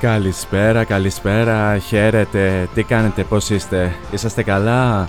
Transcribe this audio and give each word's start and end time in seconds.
Καλησπέρα, 0.00 0.84
καλησπέρα, 0.84 1.78
χαίρετε, 1.78 2.68
τι 2.74 2.82
κάνετε, 2.82 3.22
πώς 3.24 3.50
είστε, 3.50 3.92
είσαστε 4.12 4.42
καλά; 4.42 5.08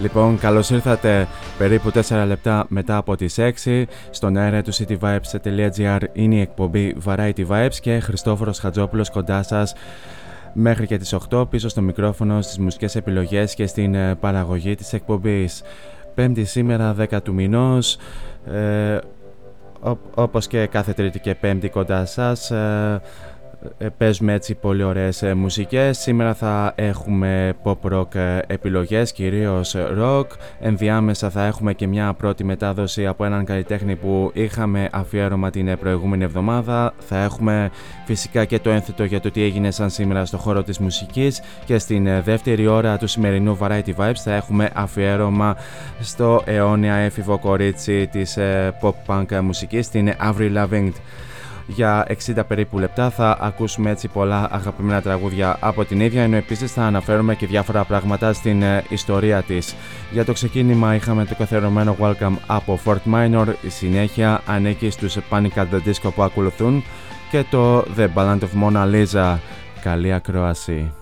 Λοιπόν, 0.00 0.38
καλώς 0.38 0.70
ήρθατε. 0.70 1.26
Περίπου 1.58 1.90
4 2.08 2.24
λεπτά 2.26 2.66
μετά 2.68 2.96
από 2.96 3.16
τις 3.16 3.38
6 3.38 3.84
στον 4.10 4.36
αέρα 4.36 4.62
του 4.62 4.74
cityvibes.gr 4.74 5.98
είναι 6.12 6.34
η 6.34 6.40
εκπομπή 6.40 6.96
Variety 7.04 7.46
Vibes 7.48 7.74
και 7.80 8.00
Χριστόφορος 8.00 8.58
Χατζόπουλος 8.58 9.10
κοντά 9.10 9.42
σας 9.42 9.74
μέχρι 10.52 10.86
και 10.86 10.96
τις 10.96 11.14
8 11.30 11.44
πίσω 11.50 11.68
στο 11.68 11.80
μικρόφωνο, 11.82 12.42
στις 12.42 12.58
μουσικές 12.58 12.96
επιλογές 12.96 13.54
και 13.54 13.66
στην 13.66 13.94
ε, 13.94 14.14
παραγωγή 14.14 14.74
της 14.74 14.92
εκπομπής. 14.92 15.62
Πέμπτη 16.14 16.44
σήμερα 16.44 16.94
10 17.10 17.22
του 17.22 17.34
μηνός, 17.34 17.98
ε, 18.52 18.98
Ό- 19.80 19.98
όπως 20.14 20.46
και 20.46 20.66
κάθε 20.66 20.92
τρίτη 20.92 21.18
και 21.20 21.34
πέμπτη 21.34 21.68
κοντά 21.68 22.04
σας 22.04 22.50
ε, 22.50 22.56
ε, 22.56 23.00
παίζουμε 23.96 24.32
έτσι 24.32 24.54
πολύ 24.54 24.82
ωραίες 24.82 25.22
ε, 25.22 25.34
μουσικές. 25.34 25.98
Σήμερα 25.98 26.34
θα 26.34 26.72
έχουμε 26.76 27.54
pop 27.62 27.92
rock 27.92 28.14
ε, 28.14 28.38
επιλογές 28.46 29.12
κυρίως 29.12 29.76
rock. 29.98 30.24
Ενδιάμεσα 30.60 31.30
θα 31.30 31.44
έχουμε 31.44 31.72
και 31.72 31.86
μια 31.86 32.12
πρώτη 32.12 32.44
μετάδοση 32.44 33.06
από 33.06 33.24
έναν 33.24 33.44
καλλιτέχνη 33.44 33.96
που 33.96 34.30
είχαμε 34.34 34.88
αφιέρωμα 34.92 35.50
την 35.50 35.68
ε, 35.68 35.76
προηγούμενη 35.76 36.24
εβδομάδα. 36.24 36.94
Θα 36.98 37.22
έχουμε 37.22 37.70
φυσικά 38.06 38.44
και 38.44 38.58
το 38.58 38.70
ένθετο 38.70 39.04
για 39.04 39.20
το 39.20 39.30
τι 39.30 39.42
έγινε 39.42 39.70
σαν 39.70 39.90
σήμερα 39.90 40.24
στο 40.24 40.38
χώρο 40.38 40.62
της 40.62 40.78
μουσικής. 40.78 41.42
Και 41.64 41.78
στην 41.78 42.06
ε, 42.06 42.20
δεύτερη 42.20 42.66
ώρα 42.66 42.98
του 42.98 43.06
σημερινού 43.06 43.58
Variety 43.60 43.94
Vibes 43.96 44.14
θα 44.24 44.34
έχουμε 44.34 44.70
αφιέρωμα 44.74 45.56
στο 46.00 46.42
αιώνια 46.44 46.94
έφηβο 46.94 47.38
κορίτσι 47.38 48.06
της 48.06 48.36
ε, 48.36 48.74
pop 48.82 48.92
punk 49.06 49.40
μουσικής 49.42 49.88
την 49.88 50.12
Avril 50.22 50.56
Lavigne 50.56 50.92
για 51.66 52.06
60 52.26 52.40
περίπου 52.48 52.78
λεπτά 52.78 53.10
θα 53.10 53.38
ακούσουμε 53.40 53.90
έτσι 53.90 54.08
πολλά 54.08 54.48
αγαπημένα 54.50 55.02
τραγούδια 55.02 55.56
από 55.60 55.84
την 55.84 56.00
ίδια 56.00 56.22
ενώ 56.22 56.36
επίσης 56.36 56.72
θα 56.72 56.82
αναφέρουμε 56.82 57.34
και 57.34 57.46
διάφορα 57.46 57.84
πράγματα 57.84 58.32
στην 58.32 58.62
ε, 58.62 58.84
ιστορία 58.88 59.42
της. 59.42 59.74
Για 60.10 60.24
το 60.24 60.32
ξεκίνημα 60.32 60.94
είχαμε 60.94 61.24
το 61.24 61.34
καθιερωμένο 61.34 61.96
Welcome 62.00 62.36
από 62.46 62.78
Fort 62.84 63.12
Minor, 63.14 63.46
η 63.62 63.68
συνέχεια 63.68 64.40
ανήκει 64.46 64.90
στους 64.90 65.16
Panic 65.30 65.54
at 65.54 65.66
the 65.72 65.88
Disco 65.88 66.10
που 66.14 66.22
ακολουθούν 66.22 66.84
και 67.30 67.44
το 67.50 67.80
The 67.80 68.08
Ballad 68.14 68.38
of 68.38 68.62
Mona 68.62 68.90
Lisa. 68.92 69.38
Καλή 69.82 70.12
ακρόαση. 70.12 70.92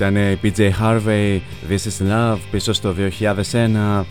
Ήταν 0.00 0.16
η 0.16 0.38
PJ 0.42 0.70
Harvey, 0.80 1.40
This 1.70 1.88
is 1.88 2.10
Love, 2.10 2.38
πίσω 2.50 2.72
στο 2.72 2.94
2001. 3.52 4.04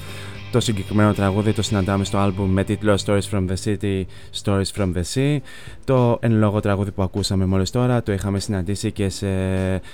Το 0.51 0.59
συγκεκριμένο 0.59 1.13
τραγούδι 1.13 1.53
το 1.53 1.61
συναντάμε 1.61 2.05
στο 2.05 2.17
άλμπουμ 2.17 2.51
με 2.51 2.63
τίτλο 2.63 2.99
Stories 3.05 3.29
from 3.31 3.47
the 3.47 3.55
City, 3.63 4.03
Stories 4.43 4.71
from 4.77 4.93
the 4.93 5.01
Sea. 5.13 5.37
Το 5.83 6.17
εν 6.21 6.31
λόγω 6.31 6.59
τραγούδι 6.59 6.91
που 6.91 7.03
ακούσαμε 7.03 7.45
μόλις 7.45 7.71
τώρα 7.71 8.03
το 8.03 8.11
είχαμε 8.11 8.39
συναντήσει 8.39 8.91
και 8.91 9.09
σε 9.09 9.27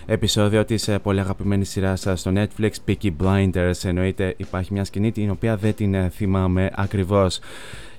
επεισόδιο 0.06 0.66
της 0.66 0.88
ε, 0.88 1.00
πολύ 1.00 1.20
αγαπημένης 1.20 1.70
σειράς 1.70 2.08
στο 2.14 2.32
Netflix 2.36 2.72
Peaky 2.88 3.12
Blinders. 3.24 3.84
Εννοείται 3.84 4.34
υπάρχει 4.38 4.74
μια 4.74 4.84
σκηνή 4.84 5.12
την 5.12 5.30
οποία 5.30 5.58
δεν 5.58 5.76
την 5.76 5.94
ε, 5.94 6.10
θυμάμαι 6.10 6.72
ακριβώς. 6.76 7.40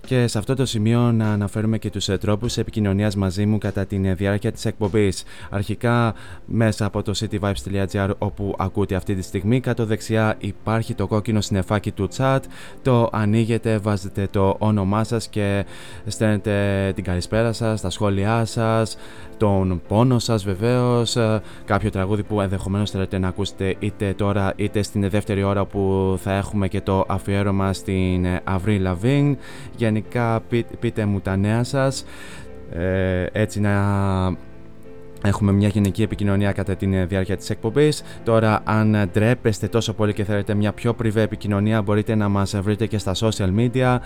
Και 0.07 0.27
σε 0.27 0.39
αυτό 0.39 0.55
το 0.55 0.67
σημείο 0.67 1.13
να 1.13 1.33
αναφέρουμε 1.33 1.79
και 1.79 1.91
τους 1.91 2.09
ε, 2.09 2.19
τρόπους 2.19 2.57
επικοινωνίας 2.57 3.17
μαζί 3.17 3.47
μου 3.47 3.59
κατά 3.59 3.87
τη 3.87 3.97
διάρκεια 3.97 4.53
της 4.53 4.65
εκπομπής. 4.65 5.25
Αρχικά 5.51 6.15
μέσα 6.47 6.85
από 6.85 7.03
το 7.03 7.13
cityvibes.gr 7.17 8.11
όπου 8.19 8.55
ακούτε 8.59 8.95
αυτή 8.95 9.15
τη 9.15 9.23
στιγμή 9.23 9.61
κάτω 9.61 9.87
δεξιά 9.87 10.37
υπάρχει 10.39 10.95
το 10.95 11.07
κόκκινο 11.07 11.41
συνεφάκι 11.41 11.91
του 11.93 12.09
chat. 12.17 12.39
Το 12.83 13.09
ανοίγετε, 13.13 13.79
βάζετε 13.79 14.29
το 14.31 14.57
όνομά 14.59 15.05
σας 15.05 15.29
και 15.29 15.65
στέλνετε 16.07 16.93
την 16.95 17.05
καλησπέρα 17.05 17.53
σας, 17.53 17.81
τα 17.81 17.91
σχόλιά 17.91 18.45
σας, 18.45 18.97
τον 19.37 19.83
πόνο 19.89 20.19
σας 20.19 20.45
βεβαίως, 20.45 21.17
ε, 21.17 21.43
κάποιο 21.65 21.91
τραγούδι 21.91 22.23
που 22.23 22.41
ενδεχομένως 22.41 22.91
θέλετε 22.91 23.19
να 23.19 23.29
ακούσετε 23.29 23.77
είτε 23.79 24.15
τώρα 24.17 24.53
είτε 24.57 24.83
στην 24.83 25.11
δεύτερη 25.11 25.43
ώρα 25.43 25.65
που 25.65 26.15
θα 26.23 26.33
έχουμε 26.33 26.69
και 26.69 26.81
το 26.81 27.05
αφιέρωμα 27.09 27.73
στην 27.73 28.27
Avril 28.27 28.87
Lavigne. 28.87 29.35
Γενικά 29.97 30.43
πείτε, 30.81 31.05
μου 31.05 31.21
τα 31.21 31.37
νέα 31.37 31.65
σας, 31.65 32.05
ε, 32.71 33.27
έτσι 33.33 33.61
να 33.61 33.75
Έχουμε 35.23 35.53
μια 35.53 35.69
γενική 35.69 36.03
επικοινωνία 36.03 36.53
κατά 36.53 36.77
τη 36.77 36.87
διάρκεια 37.05 37.37
της 37.37 37.51
εκπομπής. 37.51 38.03
Τώρα 38.25 38.61
αν 38.65 39.11
ντρέπεστε 39.13 39.69
τόσο 39.69 39.93
πολύ 39.93 40.13
και 40.13 40.25
θέλετε 40.25 40.55
μια 40.55 40.73
πιο 40.73 40.95
πριβέ 40.95 41.23
επικοινωνία 41.23 41.83
μπορείτε 41.83 42.15
να 42.15 42.29
μας 42.29 42.57
βρείτε 42.57 42.87
και 42.87 42.99
στα 42.99 43.13
social 43.15 43.55
media 43.57 43.99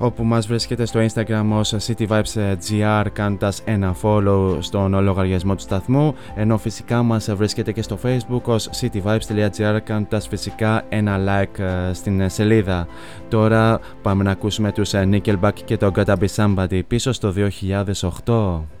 όπου 0.00 0.24
μας 0.24 0.46
βρίσκεται 0.46 0.84
στο 0.84 1.00
Instagram 1.06 1.46
ως 1.50 1.74
cityvibesgr 1.86 3.04
κάνοντας 3.12 3.62
ένα 3.64 3.96
follow 4.02 4.56
στον 4.60 5.02
λογαριασμό 5.02 5.54
του 5.54 5.60
σταθμού 5.62 6.14
ενώ 6.34 6.58
φυσικά 6.58 7.02
μας 7.02 7.30
βρίσκεται 7.34 7.72
και 7.72 7.82
στο 7.82 7.98
facebook 8.02 8.42
ως 8.42 8.70
cityvibes.gr 8.80 9.78
κάνοντας 9.84 10.28
φυσικά 10.28 10.82
ένα 10.88 11.18
like 11.18 11.58
ε, 11.58 11.92
στην 11.92 12.30
σελίδα. 12.30 12.86
Τώρα 13.28 13.80
πάμε 14.02 14.22
να 14.22 14.30
ακούσουμε 14.30 14.72
τους 14.72 14.94
ε, 14.94 15.08
Nickelback 15.12 15.54
και 15.64 15.76
το 15.76 15.92
Gotta 15.96 16.16
Be 16.16 16.26
Somebody 16.36 16.80
πίσω 16.86 17.12
στο 17.12 17.32
2008. 18.24 18.79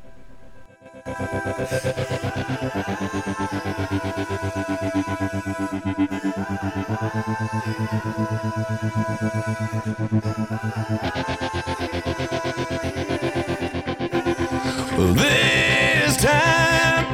This 15.14 16.16
time, 16.18 17.06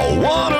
I 0.00 0.18
wonder 0.18 0.55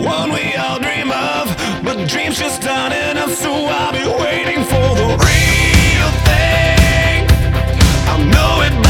one 0.00 0.32
we 0.32 0.54
all 0.56 0.78
dream 0.78 1.10
of, 1.10 1.48
but 1.84 2.08
dreams 2.08 2.38
just 2.38 2.66
aren't 2.66 2.94
enough. 2.94 3.34
So 3.34 3.52
I'll 3.52 3.92
be 3.92 4.06
waiting 4.22 4.64
for 4.64 4.88
the 5.00 5.08
real 5.28 6.10
thing. 6.28 7.26
I 8.08 8.16
know 8.32 8.62
it 8.62 8.89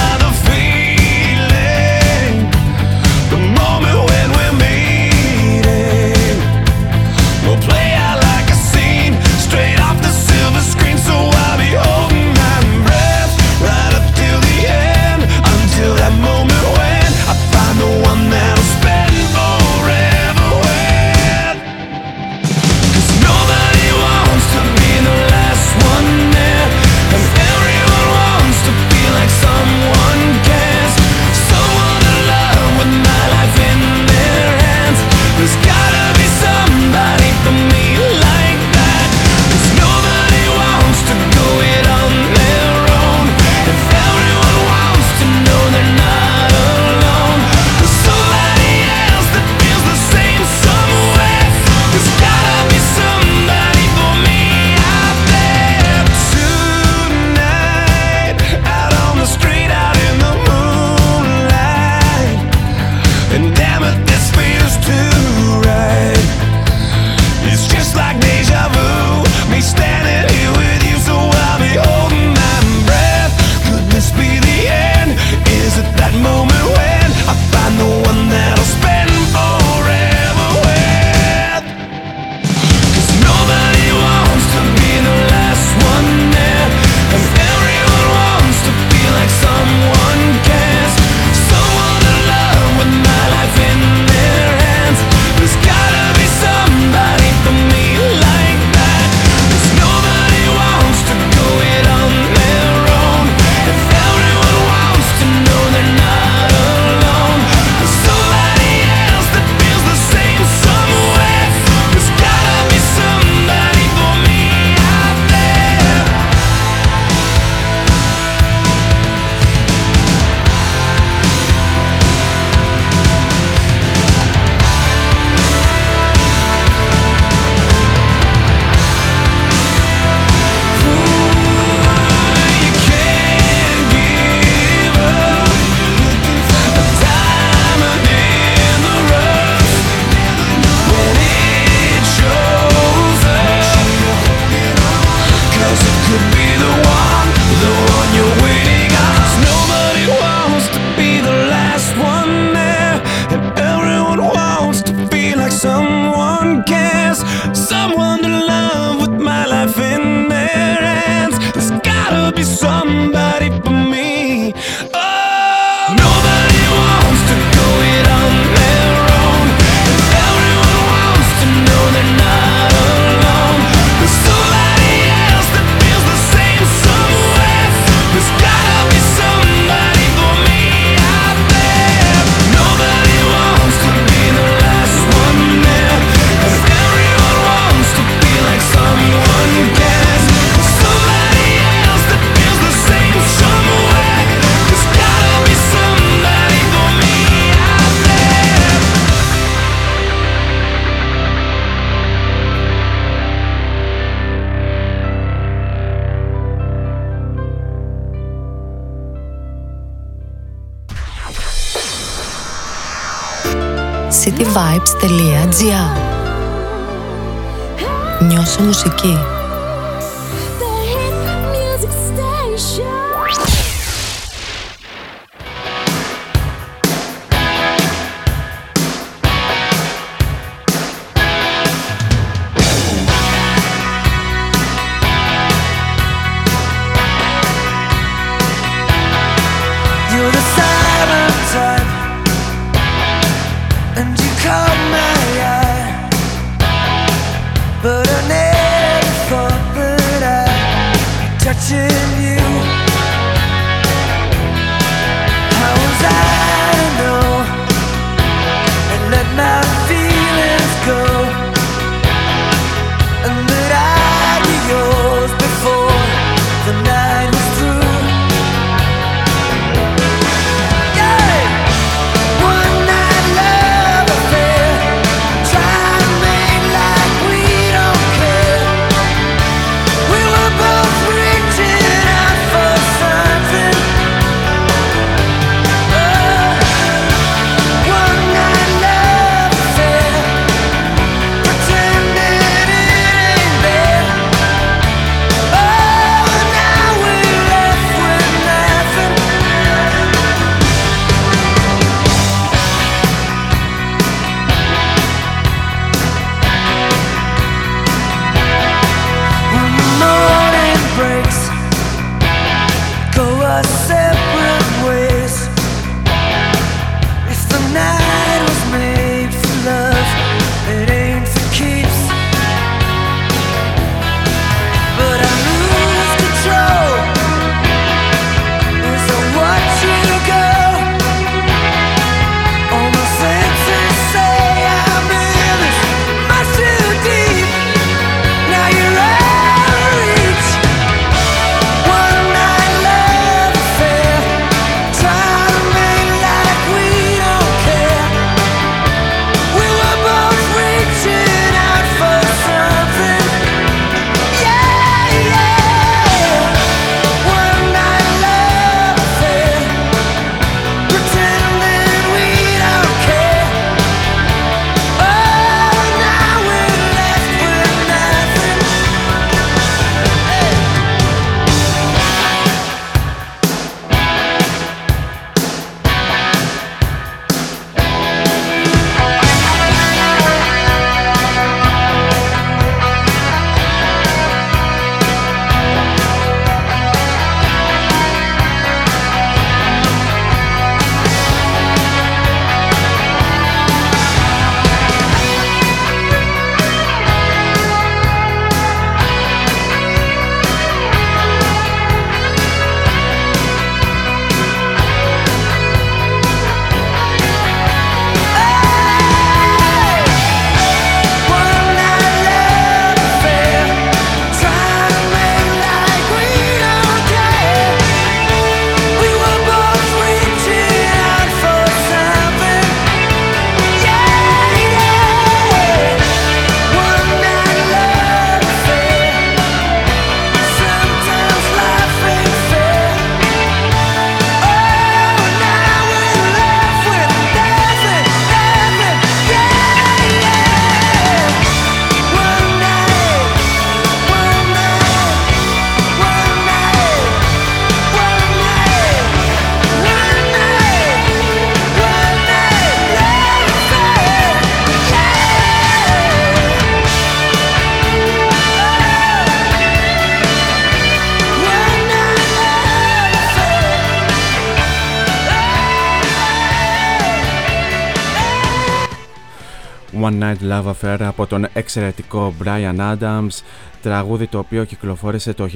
Love 470.50 470.72
Affair 470.72 470.96
από 471.00 471.26
τον 471.26 471.46
εξαιρετικό 471.52 472.34
Brian 472.44 472.76
Adams 472.76 473.42
τραγούδι 473.82 474.26
το 474.26 474.38
οποίο 474.38 474.64
κυκλοφόρησε 474.64 475.34
το 475.34 475.48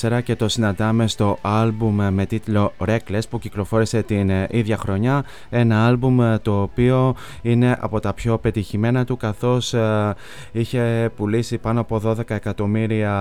1984 0.00 0.20
και 0.24 0.36
το 0.36 0.48
συναντάμε 0.48 1.06
στο 1.06 1.38
άλμπουμ 1.42 2.08
με 2.10 2.26
τίτλο 2.26 2.72
Reckless 2.86 3.20
που 3.30 3.38
κυκλοφόρησε 3.38 4.02
την 4.02 4.30
ίδια 4.50 4.76
χρονιά. 4.76 5.24
Ένα 5.50 5.86
άλμπουμ 5.86 6.18
το 6.42 6.62
οποίο 6.62 7.14
είναι 7.42 7.76
από 7.80 8.00
τα 8.00 8.12
πιο 8.12 8.38
πετυχημένα 8.38 9.04
του 9.04 9.16
καθώς 9.16 9.74
ε, 9.74 10.14
είχε 10.52 11.10
πουλήσει 11.16 11.58
πάνω 11.58 11.80
από 11.80 12.02
12 12.04 12.30
εκατομμύρια 12.30 13.12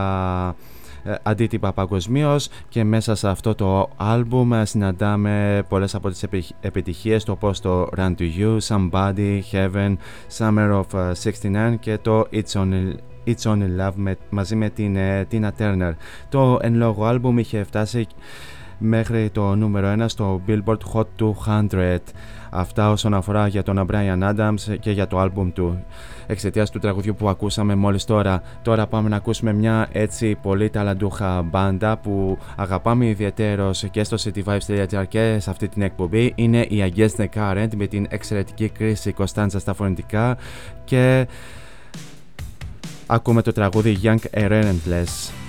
ε, 0.57 0.90
αντίτυπα 1.23 1.73
παγκοσμίως 1.73 2.49
και 2.69 2.83
μέσα 2.83 3.15
σε 3.15 3.27
αυτό 3.27 3.55
το 3.55 3.89
άλμπουμ 3.95 4.49
συναντάμε 4.63 5.63
πολλές 5.67 5.95
από 5.95 6.09
τις 6.09 6.23
επιτυχίες 6.61 7.23
το 7.23 7.31
όπως 7.31 7.59
το 7.59 7.87
Run 7.97 8.13
to 8.17 8.29
You, 8.37 8.57
Somebody, 8.67 9.41
Heaven, 9.51 9.95
Summer 10.37 10.81
of 10.81 11.11
69 11.23 11.53
ε, 11.53 11.75
και 11.79 11.97
το 11.97 12.25
It's 12.31 12.53
Only 12.53 12.93
It's 13.25 13.51
Only 13.51 13.79
Love 13.79 13.93
με, 13.95 14.17
μαζί 14.29 14.55
με 14.55 14.69
την 14.69 14.95
uh, 14.97 15.23
Tina 15.31 15.49
Turner. 15.59 15.91
Το 16.29 16.59
εν 16.61 16.75
λόγω 16.75 17.05
άλμπουμ 17.05 17.37
είχε 17.37 17.63
φτάσει 17.63 18.07
μέχρι 18.77 19.29
το 19.29 19.55
νούμερο 19.55 19.95
1 19.99 20.05
στο 20.07 20.41
Billboard 20.47 20.77
Hot 20.93 21.33
200. 21.45 21.97
Αυτά 22.49 22.89
όσον 22.89 23.13
αφορά 23.13 23.47
για 23.47 23.63
τον 23.63 23.87
Brian 23.91 24.33
Adams 24.35 24.77
και 24.79 24.91
για 24.91 25.07
το 25.07 25.19
άλμπουμ 25.19 25.51
του 25.51 25.83
εξαιτίας 26.31 26.69
του 26.69 26.79
τραγουδιού 26.79 27.15
που 27.15 27.29
ακούσαμε 27.29 27.75
μόλις 27.75 28.05
τώρα. 28.05 28.41
Τώρα 28.61 28.87
πάμε 28.87 29.09
να 29.09 29.15
ακούσουμε 29.15 29.53
μια 29.53 29.87
έτσι 29.91 30.35
πολύ 30.41 30.69
ταλαντούχα 30.69 31.41
μπάντα 31.41 31.97
που 31.97 32.37
αγαπάμε 32.55 33.05
ιδιαίτερος 33.05 33.85
και 33.91 34.03
στο 34.03 34.17
cityvibes.gr 34.23 35.03
και 35.07 35.37
σε 35.39 35.49
αυτή 35.49 35.67
την 35.67 35.81
εκπομπή. 35.81 36.33
Είναι 36.35 36.61
η 36.61 36.93
Against 36.95 37.15
the 37.21 37.27
Current 37.35 37.69
με 37.75 37.87
την 37.87 38.05
εξαιρετική 38.09 38.69
κρίση 38.69 39.11
Κωνσταντζα 39.11 39.59
στα 39.59 39.73
φωνητικά 39.73 40.37
και 40.83 41.27
ακούμε 43.05 43.41
το 43.41 43.51
τραγούδι 43.51 43.97
Young 44.03 44.19
Relentless. 44.33 45.40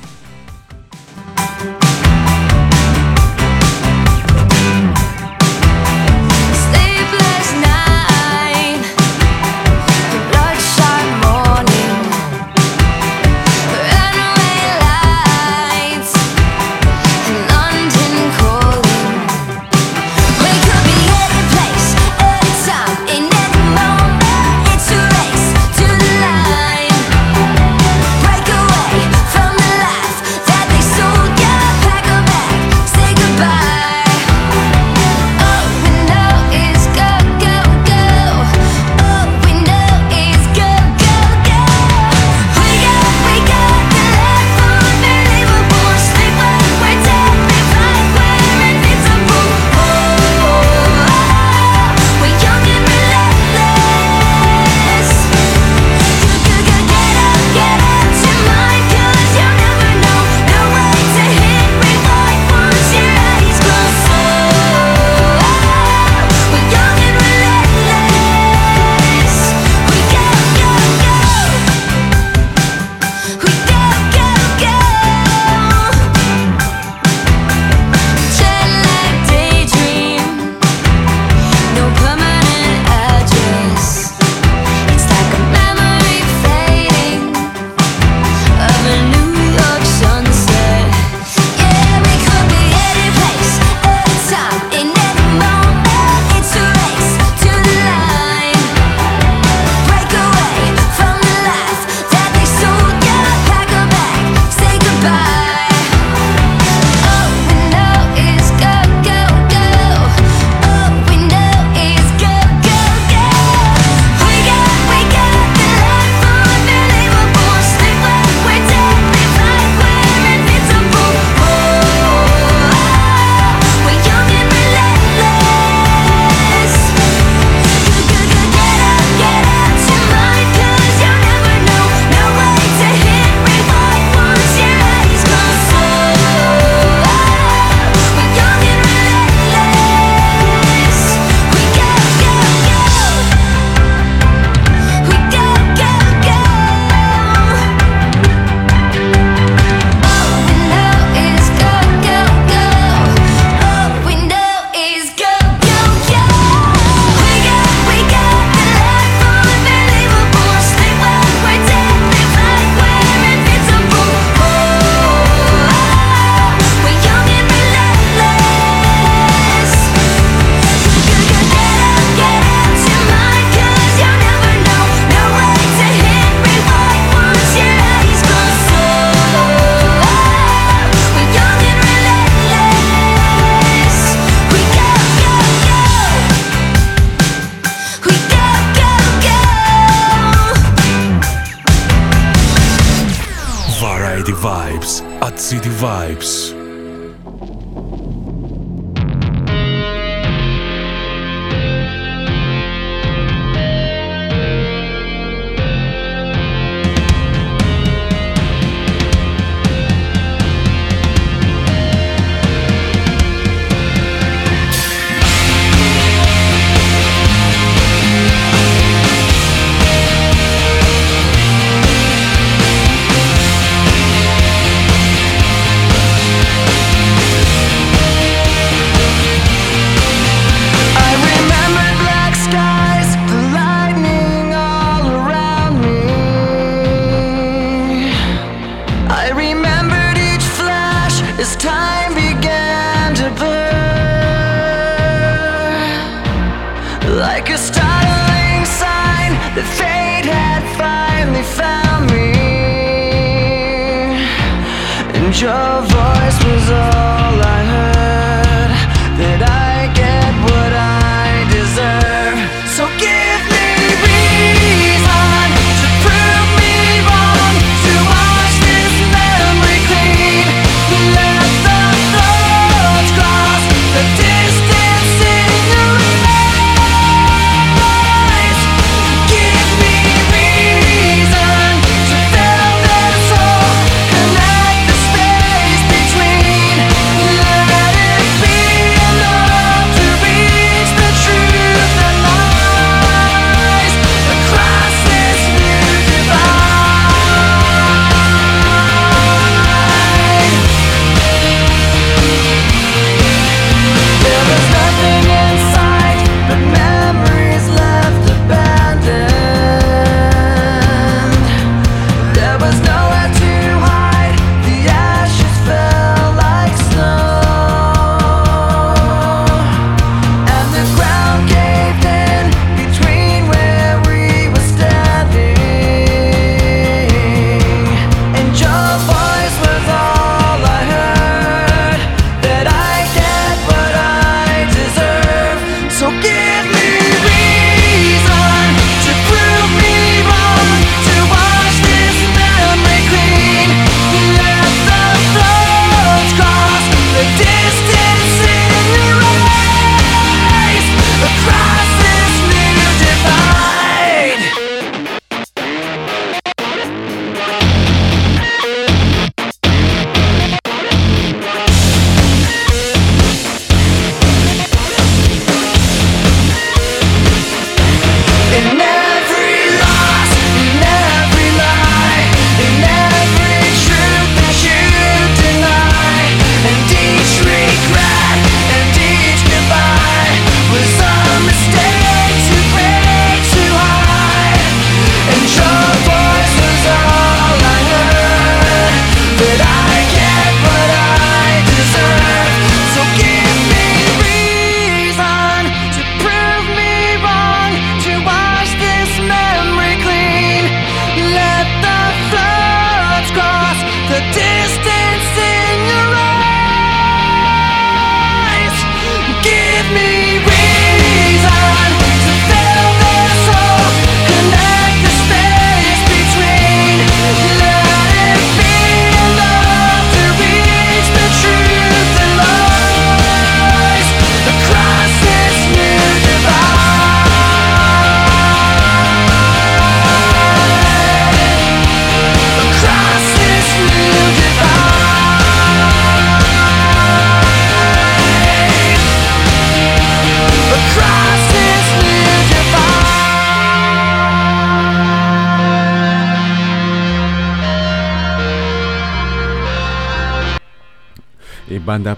Μπάντα 451.92 452.16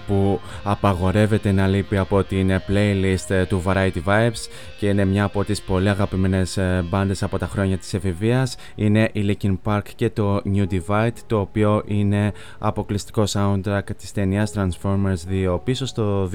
που 1.25 1.31
απαγορεύεται 1.31 1.61
να 1.61 1.67
λείπει 1.67 1.97
από 1.97 2.23
την 2.23 2.61
playlist 2.67 3.45
του 3.47 3.63
Variety 3.65 4.03
Vibes 4.05 4.49
και 4.79 4.87
είναι 4.87 5.05
μια 5.05 5.23
από 5.23 5.43
τις 5.43 5.61
πολύ 5.61 5.89
αγαπημένες 5.89 6.59
μπάντες 6.89 7.23
από 7.23 7.37
τα 7.37 7.47
χρόνια 7.47 7.77
της 7.77 7.93
εφηβείας 7.93 8.55
είναι 8.75 9.09
η 9.13 9.37
Linkin 9.41 9.57
Park 9.63 9.81
και 9.95 10.09
το 10.09 10.41
New 10.55 10.65
Divide 10.71 11.17
το 11.27 11.39
οποίο 11.39 11.83
είναι 11.85 12.31
αποκλειστικό 12.59 13.23
soundtrack 13.27 13.95
της 13.97 14.11
ταινίας 14.11 14.53
Transformers 14.55 15.51
2 15.53 15.59
πίσω 15.63 15.85
στο 15.85 16.29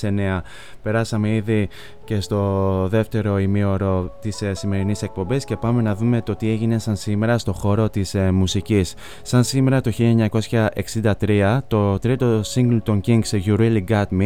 2009 0.00 0.40
περάσαμε 0.82 1.34
ήδη 1.34 1.68
και 2.04 2.20
στο 2.20 2.86
δεύτερο 2.90 3.38
ημίωρο 3.38 4.16
της 4.20 4.42
ε, 4.42 4.54
σημερινής 4.54 5.02
εκπομπής 5.02 5.44
και 5.44 5.56
πάμε 5.56 5.82
να 5.82 5.94
δούμε 5.94 6.22
το 6.22 6.36
τι 6.36 6.50
έγινε 6.50 6.78
σαν 6.78 6.96
σήμερα 6.96 7.38
στο 7.38 7.52
χώρο 7.52 7.90
της 7.90 8.14
ε, 8.14 8.30
μουσικής. 8.30 8.94
Σαν 9.22 9.44
σήμερα 9.44 9.80
το 9.80 9.90
1963 9.98 11.58
το 11.66 11.98
τρίτο 11.98 12.40
single 12.54 12.78
των 12.82 13.00
Kings 13.06 13.44
You 13.46 13.58
Really 13.58 13.84
Got 13.88 14.04
Me 14.20 14.21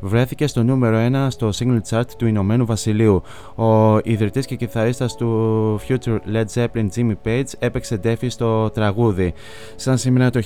βρέθηκε 0.00 0.46
στο 0.46 0.62
νούμερο 0.62 1.26
1 1.26 1.26
στο 1.28 1.50
single 1.58 1.80
chart 1.90 2.06
του 2.18 2.26
Ηνωμένου 2.26 2.66
Βασιλείου. 2.66 3.22
Ο 3.54 3.98
ιδρυτής 4.02 4.46
και 4.46 4.56
κιθαρίστας 4.56 5.16
του 5.16 5.80
Future 5.88 6.18
Led 6.32 6.44
Zeppelin 6.54 6.88
Jimmy 6.94 7.14
Page 7.24 7.44
έπαιξε 7.58 7.96
ντέφι 7.96 8.28
στο 8.28 8.70
τραγούδι. 8.70 9.32
Σαν 9.76 9.98
σήμερα 9.98 10.30
το 10.30 10.40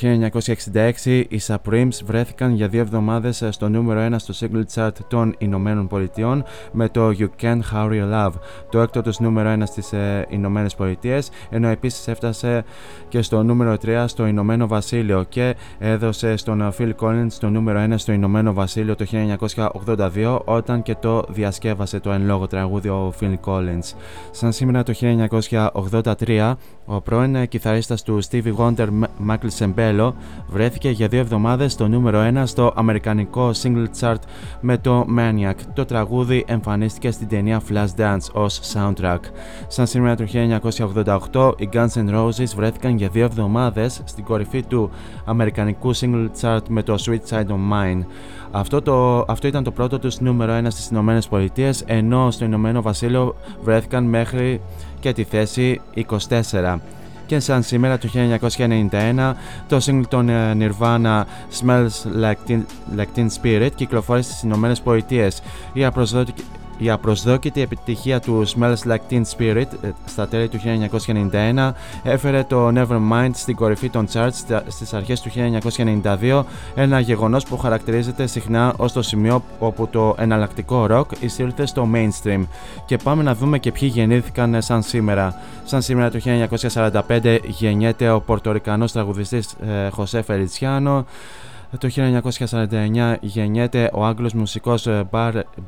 1966 1.04 1.24
οι 1.28 1.40
Supremes 1.46 1.98
βρέθηκαν 2.04 2.54
για 2.54 2.68
δύο 2.68 2.80
εβδομάδες 2.80 3.48
στο 3.50 3.68
νούμερο 3.68 4.08
1 4.12 4.14
στο 4.16 4.34
single 4.40 4.62
chart 4.74 4.92
των 5.08 5.34
Ηνωμένων 5.38 5.86
Πολιτειών 5.86 6.44
με 6.72 6.88
το 6.88 7.08
You 7.18 7.28
Can't 7.42 7.60
Hurry 7.72 8.12
Love, 8.12 8.32
το 8.70 8.80
έκτο 8.80 9.02
τους 9.02 9.18
νούμερο 9.18 9.54
1 9.58 9.62
στις 9.64 9.92
ε, 9.92 10.26
Ηνωμένες 10.28 10.74
Πολιτείες, 10.74 11.30
ενώ 11.50 11.68
επίσης 11.68 12.08
έφτασε 12.08 12.64
και 13.08 13.22
στο 13.22 13.42
νούμερο 13.42 13.76
3 13.86 14.04
στο 14.06 14.26
Ηνωμένο 14.26 14.66
Βασίλειο 14.66 15.24
και 15.28 15.54
έδωσε 15.78 16.36
στον 16.36 16.72
Phil 16.78 16.92
Collins 17.00 17.32
το 17.40 17.50
νούμερο 17.50 17.86
1 17.90 17.94
στο 17.96 18.12
Ηνωμένο 18.12 18.52
Βασίλειο 18.52 18.93
το 18.94 19.07
1982 20.14 20.38
όταν 20.44 20.83
και 20.83 20.94
το 20.94 21.24
διασκεύασε 21.28 22.00
το 22.00 22.11
εν 22.11 22.24
λόγω 22.24 22.46
τραγούδι 22.46 22.88
ο 22.88 23.12
Phil 23.20 23.35
Collins. 23.44 23.94
Σαν 24.30 24.52
σήμερα 24.52 24.83
το 24.83 24.92
1983 26.26 26.54
ο 26.87 27.00
πρώην 27.00 27.48
κιθαρίστας 27.48 28.02
του 28.02 28.18
Stevie 28.30 28.54
Wonder 28.57 28.88
Michael 29.28 29.59
Sembello 29.59 30.12
βρέθηκε 30.48 30.90
για 30.90 31.09
δύο 31.09 31.20
εβδομάδες 31.20 31.72
στο 31.72 31.88
νούμερο 31.88 32.30
1 32.35 32.42
στο 32.44 32.72
αμερικανικό 32.76 33.50
single 33.62 33.87
chart 34.00 34.20
με 34.61 34.78
το 34.78 35.07
Maniac. 35.18 35.54
Το 35.74 35.85
τραγούδι 35.85 36.44
εμφανίστηκε 36.46 37.11
στην 37.11 37.28
ταινία 37.28 37.62
Flashdance 37.70 38.33
ως 38.33 38.61
soundtrack. 38.74 39.20
Σαν 39.66 39.87
σήμερα 39.87 40.16
το 40.16 40.24
1988 41.33 41.52
οι 41.57 41.68
Guns 41.72 41.92
N' 41.94 42.14
Roses 42.14 42.54
βρέθηκαν 42.57 42.96
για 42.96 43.09
δύο 43.09 43.24
εβδομάδες 43.24 44.02
στην 44.04 44.24
κορυφή 44.24 44.62
του 44.62 44.90
αμερικανικού 45.24 45.96
single 45.96 46.28
chart 46.40 46.62
με 46.68 46.83
το 46.83 46.94
Sweet 47.07 47.35
Side 47.35 47.46
of 47.46 47.72
Mine. 47.72 48.04
Αυτό, 48.56 48.82
το, 48.82 49.24
αυτό 49.28 49.46
ήταν 49.46 49.64
το 49.64 49.70
πρώτο 49.70 49.98
τους 49.98 50.20
νούμερο 50.20 50.58
1 50.58 50.66
στις 50.68 50.88
Ηνωμένες 50.88 51.28
Πολιτείες 51.28 51.82
ενώ 51.86 52.30
στο 52.30 52.44
Ηνωμένο 52.44 52.82
Βασίλειο 52.82 53.36
βρέθηκαν 53.62 54.04
μέχρι 54.04 54.60
και 55.00 55.12
τη 55.12 55.24
θέση 55.24 55.80
24 56.28 56.78
και 57.26 57.38
σαν 57.38 57.62
σήμερα 57.62 57.98
το 57.98 58.08
1991 58.14 59.32
το 59.68 59.76
single 59.84 60.06
των 60.08 60.28
ε, 60.28 60.56
Nirvana 60.58 61.22
Smells 61.60 62.22
Like 62.22 62.50
Teen, 62.50 62.60
like 62.96 63.18
Teen 63.18 63.26
Spirit 63.42 63.70
κυκλοφόρησε 63.74 64.30
στις 64.30 64.42
Ηνωμένες 64.42 64.80
Πολιτείες. 64.80 65.42
Η 65.72 65.84
απροσδόκητη 65.84 66.42
η 66.78 66.90
απροσδόκητη 66.90 67.60
επιτυχία 67.60 68.20
του 68.20 68.44
Smells 68.46 68.88
Like 68.88 69.10
Teen 69.10 69.22
Spirit 69.37 69.66
ε, 69.82 69.90
στα 70.04 70.28
τέλη 70.28 70.48
του 70.48 70.60
1991 71.32 71.70
έφερε 72.02 72.44
το 72.44 72.68
Nevermind 72.74 73.30
στην 73.32 73.56
κορυφή 73.56 73.90
των 73.90 74.06
charts 74.12 74.62
στις 74.66 74.94
αρχές 74.94 75.20
του 75.20 75.30
1992, 76.20 76.42
ένα 76.74 77.00
γεγονός 77.00 77.44
που 77.44 77.58
χαρακτηρίζεται 77.58 78.26
συχνά 78.26 78.74
ως 78.76 78.92
το 78.92 79.02
σημείο 79.02 79.42
όπου 79.58 79.88
το 79.88 80.14
εναλλακτικό 80.18 80.87
rock 80.90 81.06
εισήλθε 81.20 81.66
στο 81.66 81.88
mainstream. 81.94 82.46
Και 82.87 82.96
πάμε 82.96 83.22
να 83.22 83.34
δούμε 83.34 83.58
και 83.58 83.72
ποιοι 83.72 83.90
γεννήθηκαν 83.92 84.62
σαν 84.62 84.82
σήμερα. 84.82 85.34
Σαν 85.64 85.82
σήμερα 85.82 86.10
το 86.10 86.20
1945 87.08 87.38
γεννιέται 87.46 88.10
ο 88.10 88.20
πορτορικανός 88.20 88.92
τραγουδιστής 88.92 89.54
Χωσέ 89.90 90.22
Φελιτσιάνο, 90.22 91.04
το 91.78 91.88
1949 91.94 93.16
γεννιέται 93.20 93.90
ο 93.92 94.04
Άγγλος 94.04 94.32
μουσικός 94.32 94.88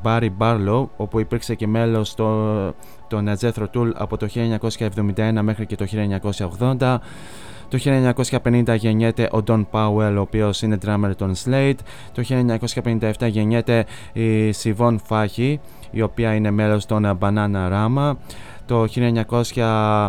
Barry 0.03 0.31
Barlow 0.39 0.87
όπου 0.97 1.21
υπήρξε 1.21 1.55
και 1.55 1.67
μέλος 1.67 2.15
το, 2.15 2.51
των 3.09 3.29
Jethro 3.41 3.67
Tull 3.75 3.91
από 3.95 4.17
το 4.17 4.29
1971 5.15 5.39
μέχρι 5.43 5.67
και 5.67 5.77
το 5.77 5.87
1980 6.79 6.99
το 7.69 7.79
1950 8.43 8.77
γεννιέται 8.79 9.29
ο 9.33 9.39
Don 9.47 9.65
Powell, 9.71 10.15
ο 10.17 10.21
οποίος 10.21 10.63
είναι 10.63 10.79
drummer 10.87 11.11
των 11.17 11.35
Slade. 11.45 11.75
Το 12.13 12.23
1957 12.91 13.13
γεννιέται 13.29 13.87
η 14.13 14.51
Sivon 14.63 14.97
Fahy, 15.09 15.55
η 15.91 16.03
οποία 16.03 16.35
είναι 16.35 16.51
μέλος 16.51 16.87
των 16.87 17.19
Banana 17.21 17.71
Rama. 17.73 18.13
Το 18.67 18.85
1966 18.95 20.09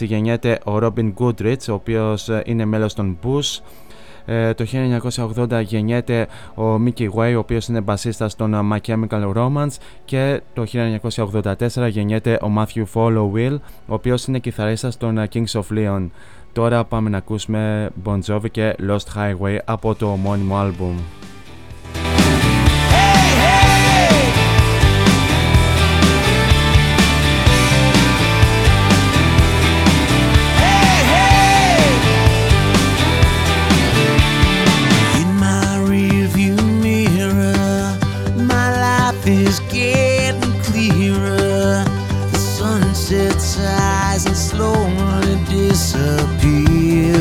γεννιέται 0.00 0.58
ο 0.64 0.78
Robin 0.82 1.12
Goodrich, 1.18 1.68
ο 1.68 1.72
οποίος 1.72 2.30
είναι 2.44 2.64
μέλος 2.64 2.94
των 2.94 3.18
Bush. 3.22 3.60
Ε, 4.26 4.54
το 4.54 4.64
1980 5.36 5.62
γεννιέται 5.62 6.26
ο 6.54 6.74
Mickey 6.84 7.08
Way, 7.16 7.32
ο 7.34 7.38
οποίος 7.38 7.68
είναι 7.68 7.80
μπασίστας 7.80 8.32
στον 8.32 8.72
My 8.72 8.78
Chemical 8.86 9.32
Romance 9.34 9.76
και 10.04 10.40
το 10.54 10.64
1984 11.70 11.88
γεννιέται 11.88 12.38
ο 12.42 12.52
Matthew 12.58 12.84
Follow 12.94 13.30
Will, 13.34 13.58
ο 13.86 13.94
οποίος 13.94 14.26
είναι 14.26 14.38
κιθαρίστας 14.38 14.96
των 14.96 15.18
Kings 15.32 15.60
of 15.60 15.76
Leon. 15.76 16.08
Τώρα 16.52 16.84
πάμε 16.84 17.10
να 17.10 17.16
ακούσουμε 17.16 17.90
Bon 18.04 18.18
Jovi 18.26 18.50
και 18.50 18.76
Lost 18.88 19.18
Highway 19.18 19.58
από 19.64 19.94
το 19.94 20.06
ομώνυμο 20.06 20.56
άλμπουμ. 20.56 20.96
is 39.26 39.60
getting 39.70 40.52
clearer. 40.62 41.84
The 42.32 42.38
sunset 42.38 43.40
sighs 43.40 44.26
and 44.26 44.36
slowly 44.36 45.36
disappears. 45.48 47.14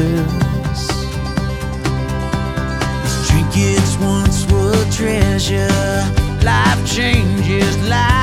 These 3.03 3.27
trinkets 3.27 3.97
once 3.99 4.45
were 4.51 4.85
treasure. 4.91 5.69
Life 6.43 6.85
changes 6.85 7.77
life. 7.89 8.22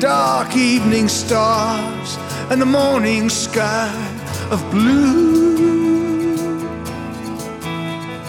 dark 0.00 0.56
evening 0.56 1.08
stars 1.08 2.16
and 2.50 2.60
the 2.60 2.66
morning 2.66 3.28
sky 3.28 3.92
of 4.50 4.58
blue. 4.70 6.38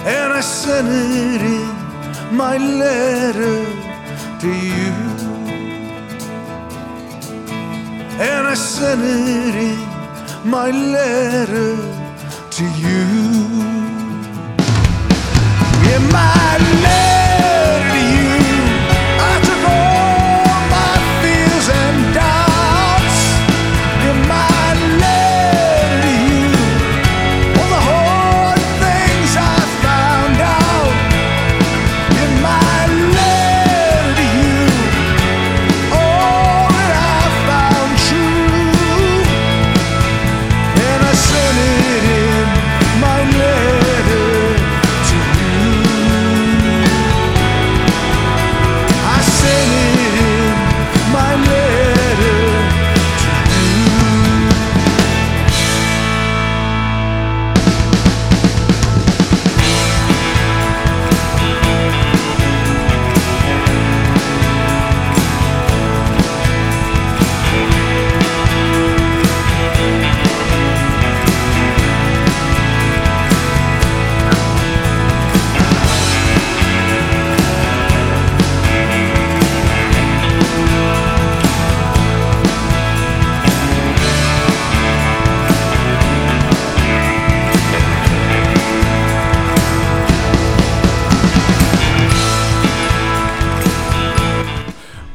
And 0.06 0.34
I 0.34 0.42
sent 0.42 0.90
it 0.90 1.42
in 1.42 2.36
my 2.36 2.58
letter 2.58 3.66
to 4.42 4.50
you. 4.50 4.92
And 8.20 8.48
I 8.48 8.54
sent 8.54 9.02
it 9.02 9.56
in 9.56 10.50
my 10.50 10.72
letter 10.72 11.78
to 12.50 12.66
you. 12.82 13.61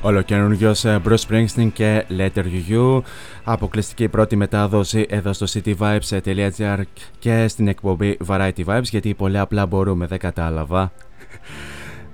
Ολοκαινούριο 0.07 0.71
ε, 0.71 0.99
Bruce 1.09 1.17
Springsteen 1.29 1.69
και 1.73 2.05
Letter 2.19 2.45
You. 2.69 3.01
Αποκλειστική 3.45 4.09
πρώτη 4.09 4.37
μετάδοση 4.37 5.07
εδώ 5.09 5.33
στο 5.33 5.47
cityvibes.gr 5.53 6.83
και 7.19 7.49
στην 7.49 7.69
εκπομπή 7.69 8.17
Variety 8.27 8.65
Vibes 8.65 8.83
γιατί 8.83 9.15
πολύ 9.15 9.39
απλά 9.39 9.67
μπορούμε, 9.67 10.07
δεν 10.07 10.19
κατάλαβα. 10.19 10.93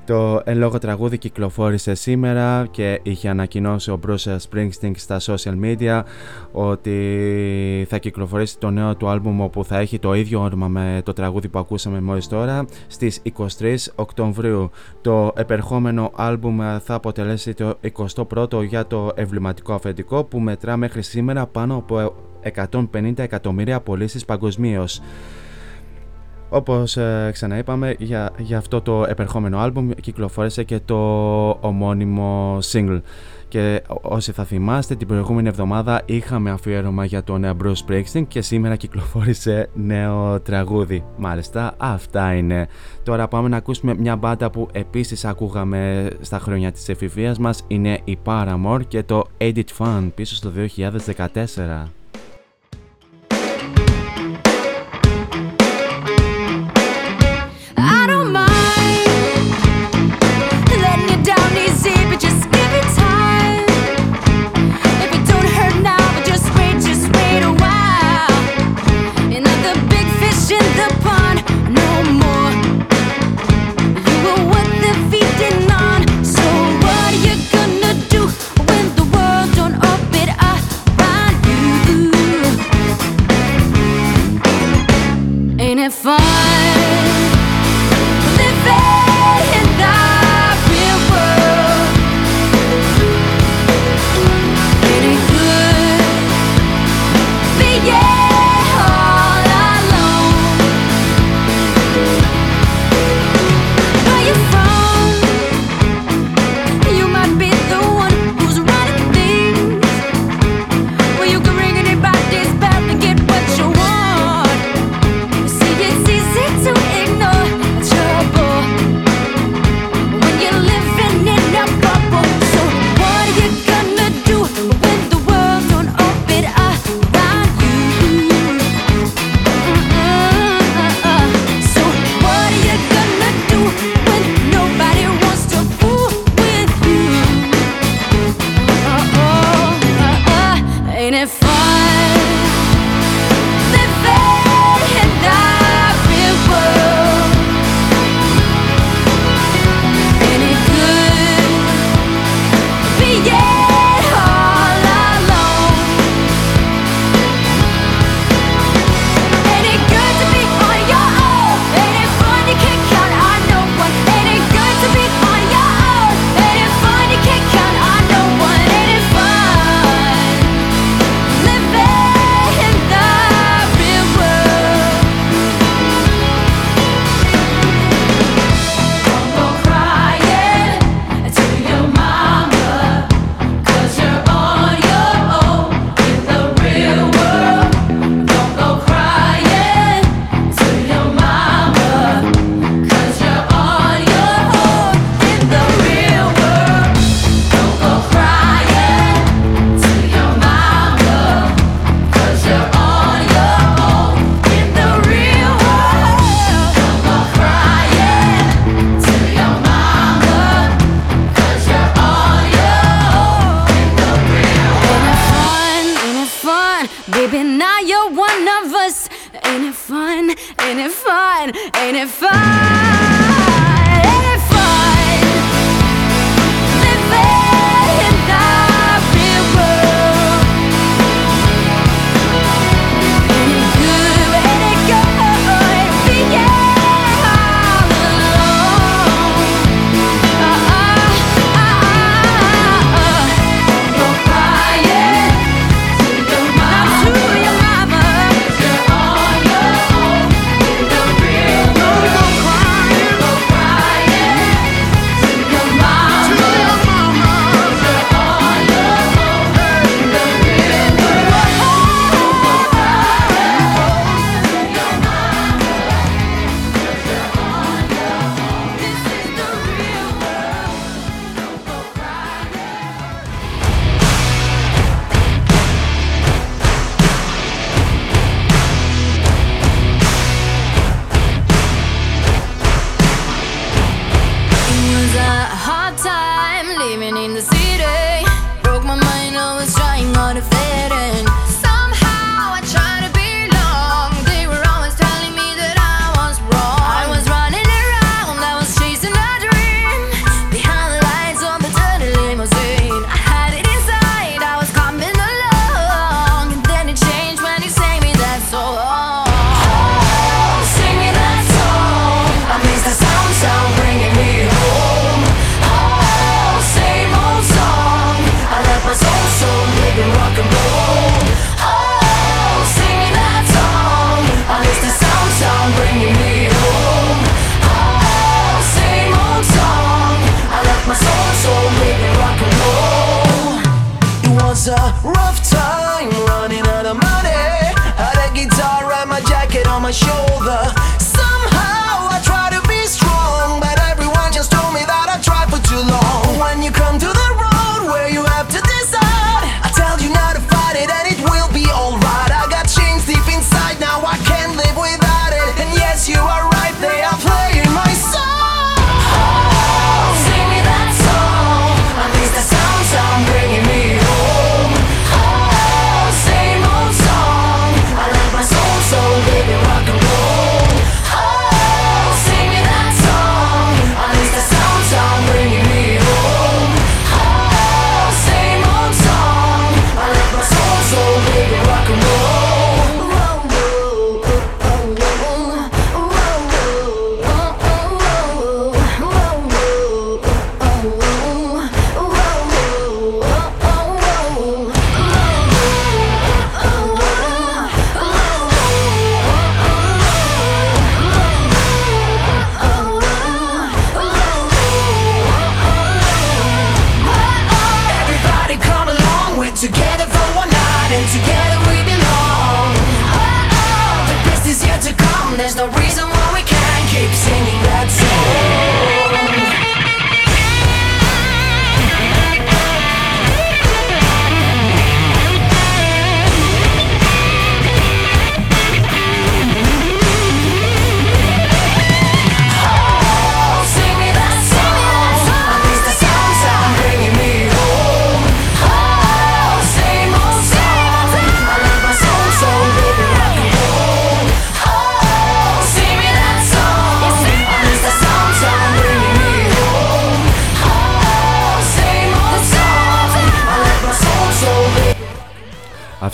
Το 0.05 0.41
εν 0.45 0.59
λόγω 0.59 0.79
τραγούδι 0.79 1.19
κυκλοφόρησε 1.19 1.95
σήμερα 1.95 2.67
και 2.71 3.01
είχε 3.03 3.29
ανακοινώσει 3.29 3.91
ο 3.91 4.01
Bruce 4.07 4.37
Springsteen 4.37 4.91
στα 4.95 5.21
social 5.21 5.55
media 5.63 6.03
ότι 6.53 7.87
θα 7.89 7.99
κυκλοφορήσει 7.99 8.59
το 8.59 8.71
νέο 8.71 8.97
του 8.97 9.09
άλμπουμ 9.09 9.43
όπου 9.43 9.65
θα 9.65 9.79
έχει 9.79 9.99
το 9.99 10.15
ίδιο 10.15 10.41
όνομα 10.41 10.69
με 10.69 11.01
το 11.05 11.13
τραγούδι 11.13 11.49
που 11.49 11.59
ακούσαμε 11.59 12.01
μόλις 12.01 12.29
τώρα 12.29 12.65
στις 12.87 13.23
23 13.59 13.75
Οκτωβρίου. 13.95 14.71
Το 15.01 15.33
επερχόμενο 15.37 16.11
άλμπουμ 16.15 16.59
θα 16.85 16.95
αποτελέσει 16.95 17.55
το 17.55 17.79
21ο 17.97 18.65
για 18.65 18.87
το 18.87 19.11
εμβληματικό 19.15 19.73
αφεντικό 19.73 20.25
που 20.25 20.41
μετρά 20.41 20.77
μέχρι 20.77 21.03
σήμερα 21.03 21.47
πάνω 21.47 21.77
από 21.77 22.15
150 22.93 23.19
εκατομμύρια 23.19 23.81
πωλήσει 23.81 24.25
παγκοσμίως. 24.25 25.01
Όπως 26.55 26.97
ε, 26.97 27.31
ξαναείπαμε, 27.33 27.95
για, 27.99 28.31
για 28.39 28.59
αυτό 28.59 28.81
το 28.81 29.05
επερχόμενο 29.09 29.59
άλμπουμ 29.59 29.91
κυκλοφόρησε 30.01 30.63
και 30.63 30.81
το 30.85 30.99
ομώνυμο 31.61 32.59
single. 32.73 33.01
Και 33.49 33.83
όσοι 34.03 34.33
θα 34.33 34.45
θυμάστε, 34.45 34.95
την 34.95 35.07
προηγούμενη 35.07 35.49
εβδομάδα 35.49 36.03
είχαμε 36.05 36.51
αφιέρωμα 36.51 37.05
για 37.05 37.23
τον 37.23 37.57
Bruce 37.63 37.73
Springsteen 37.87 38.27
και 38.29 38.43
σήμερα 38.43 38.77
κυκλοφόρησε 38.77 39.69
νέο 39.75 40.41
τραγούδι. 40.41 41.05
Μάλιστα, 41.17 41.75
αυτά 41.77 42.35
είναι. 42.35 42.69
Τώρα 43.03 43.29
πάμε 43.29 43.49
να 43.49 43.57
ακούσουμε 43.57 43.95
μια 43.95 44.17
μπάντα 44.17 44.51
που 44.51 44.69
επίσης 44.73 45.25
ακούγαμε 45.25 46.11
στα 46.21 46.39
χρόνια 46.39 46.73
της 46.73 46.89
εφηβείας 46.89 47.39
μας. 47.39 47.65
Είναι 47.67 48.01
η 48.05 48.19
Paramore 48.25 48.81
και 48.89 49.03
το 49.03 49.25
Edit 49.39 49.69
Fun 49.79 50.11
πίσω 50.15 50.35
στο 50.35 50.51
2014. 50.51 52.02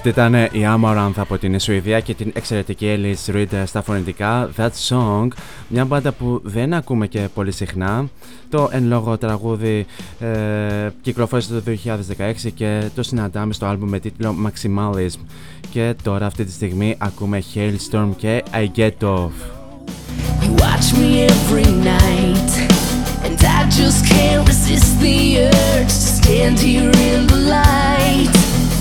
Αυτή 0.09 0.21
ήταν 0.21 0.35
η 0.35 0.67
Amaranth 0.77 1.17
από 1.17 1.39
την 1.39 1.61
Σουηδία 1.61 2.01
και 2.01 2.15
την 2.15 2.31
εξαιρετική 2.35 2.97
Alice 2.97 3.35
Reed 3.35 3.63
στα 3.67 3.83
φωνητικά 3.83 4.51
That 4.57 4.71
Song, 4.89 5.29
μια 5.69 5.85
μπάντα 5.85 6.13
που 6.13 6.41
δεν 6.45 6.75
ακούμε 6.75 7.07
και 7.07 7.29
πολύ 7.35 7.53
συχνά. 7.53 8.09
Το 8.51 8.69
εν 8.73 8.87
λόγω 8.87 9.19
τραγούδι 9.19 9.87
ε, 10.19 10.89
κυκλοφόρησε 11.01 11.61
το 11.61 11.63
2016 12.45 12.51
και 12.55 12.91
το 12.95 13.03
συναντάμε 13.03 13.53
στο 13.53 13.67
άλμπου 13.67 13.87
με 13.87 13.99
τίτλο 13.99 14.35
Maximalism. 14.47 15.21
Και 15.71 15.95
τώρα 16.03 16.27
αυτή 16.27 16.45
τη 16.45 16.53
στιγμή 16.53 16.95
ακούμε 16.99 17.43
Hailstorm 17.55 18.09
και 18.17 18.43
I 18.53 18.79
Get 18.79 18.99
Off. 19.01 19.31
Watch 20.61 20.89
me 20.99 21.11
every 21.33 21.71
night 21.95 22.51
And 23.27 23.39
I 23.59 23.61
just 23.81 24.01
can't 24.13 24.43
resist 24.49 24.91
the 25.01 25.19
urge 25.51 25.93
To 26.03 26.09
stand 26.19 26.59
here 26.67 26.93
in 27.11 27.27
the 27.27 27.41
light 27.53 27.98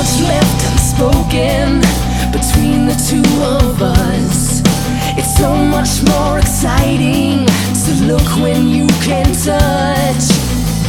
much 0.00 0.20
left 0.22 0.72
unspoken 0.72 1.80
between 2.32 2.86
the 2.86 2.96
two 3.10 3.28
of 3.44 3.82
us. 3.82 4.62
It's 5.18 5.36
so 5.36 5.54
much 5.54 6.02
more 6.08 6.38
exciting 6.38 7.44
to 7.84 7.92
look 8.06 8.28
when 8.40 8.66
you 8.66 8.86
can 9.04 9.26
touch. 9.26 10.24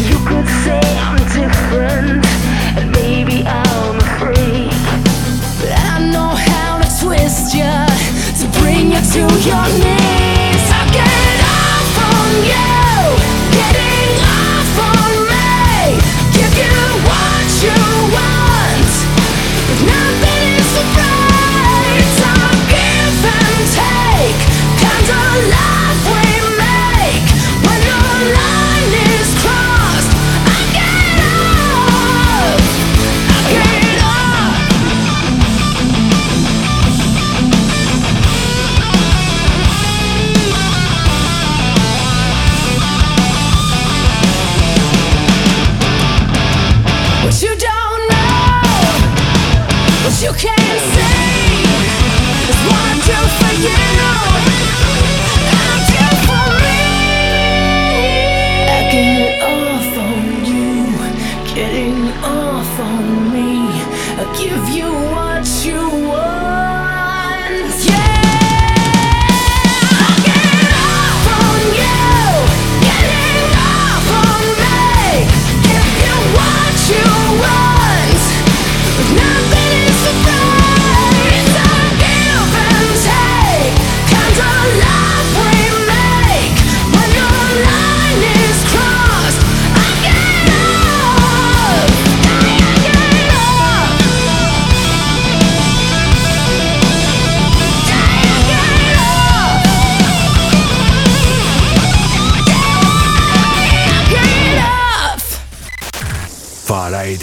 You 0.08 0.18
could 0.30 0.48
say 0.64 0.80
I'm 1.06 1.18
different, 1.40 2.26
and 2.78 2.90
maybe 2.94 3.44
I'm 3.46 3.98
a 4.00 4.08
freak. 4.18 4.72
But 5.60 5.72
I 5.92 6.10
know 6.14 6.32
how 6.50 6.80
to 6.82 6.88
twist 7.04 7.54
you 7.54 7.76
to 8.40 8.60
bring 8.62 8.94
you 8.94 9.02
to 9.14 9.22
your 9.50 9.68
knees. 9.84 10.31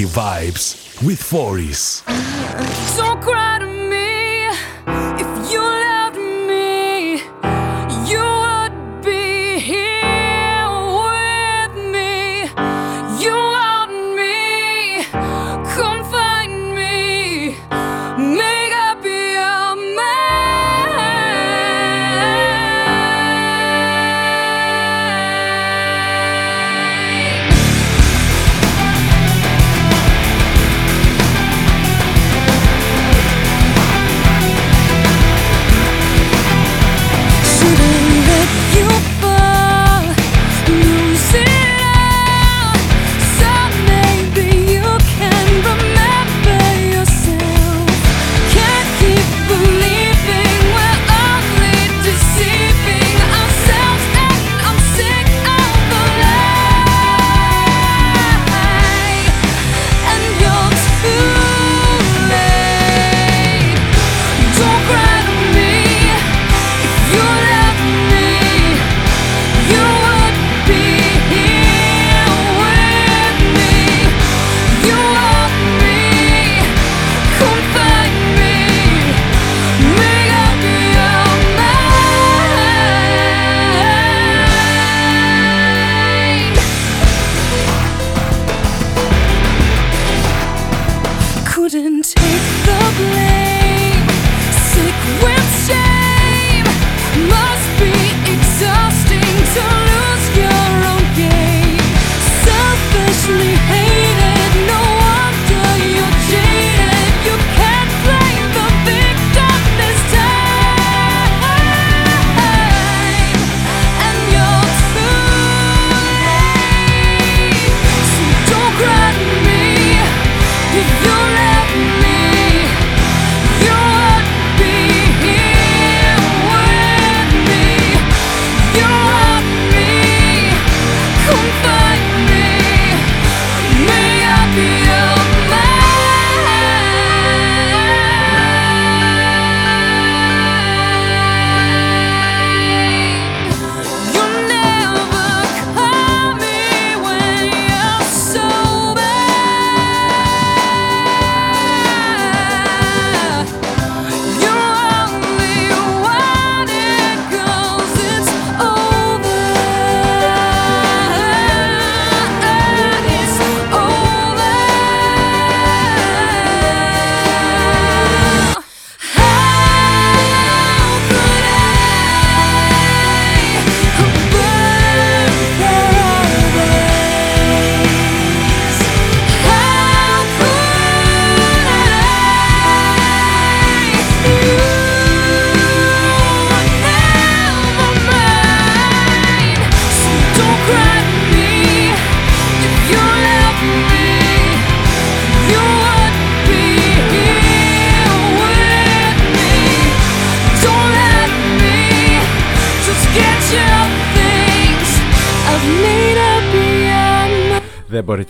Vibes 0.09 1.03
with 1.05 1.21
Foris. 1.23 2.03
Don't 2.97 3.21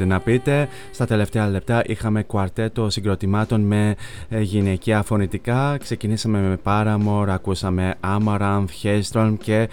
να 0.09 0.21
πείτε. 0.21 0.69
Στα 0.93 1.07
τελευταία 1.07 1.49
λεπτά 1.49 1.83
είχαμε 1.87 2.23
κουαρτέτο 2.23 2.91
συγκροτημάτων 2.91 3.61
με 3.61 3.95
ε, 4.29 4.41
γυναικεία 4.41 5.03
φωνητικά. 5.03 5.77
Ξεκινήσαμε 5.77 6.41
με 6.41 6.59
Paramore, 6.65 7.29
ακούσαμε 7.29 7.95
Amaranth, 8.01 8.65
Hailstorm 8.83 9.35
και 9.43 9.69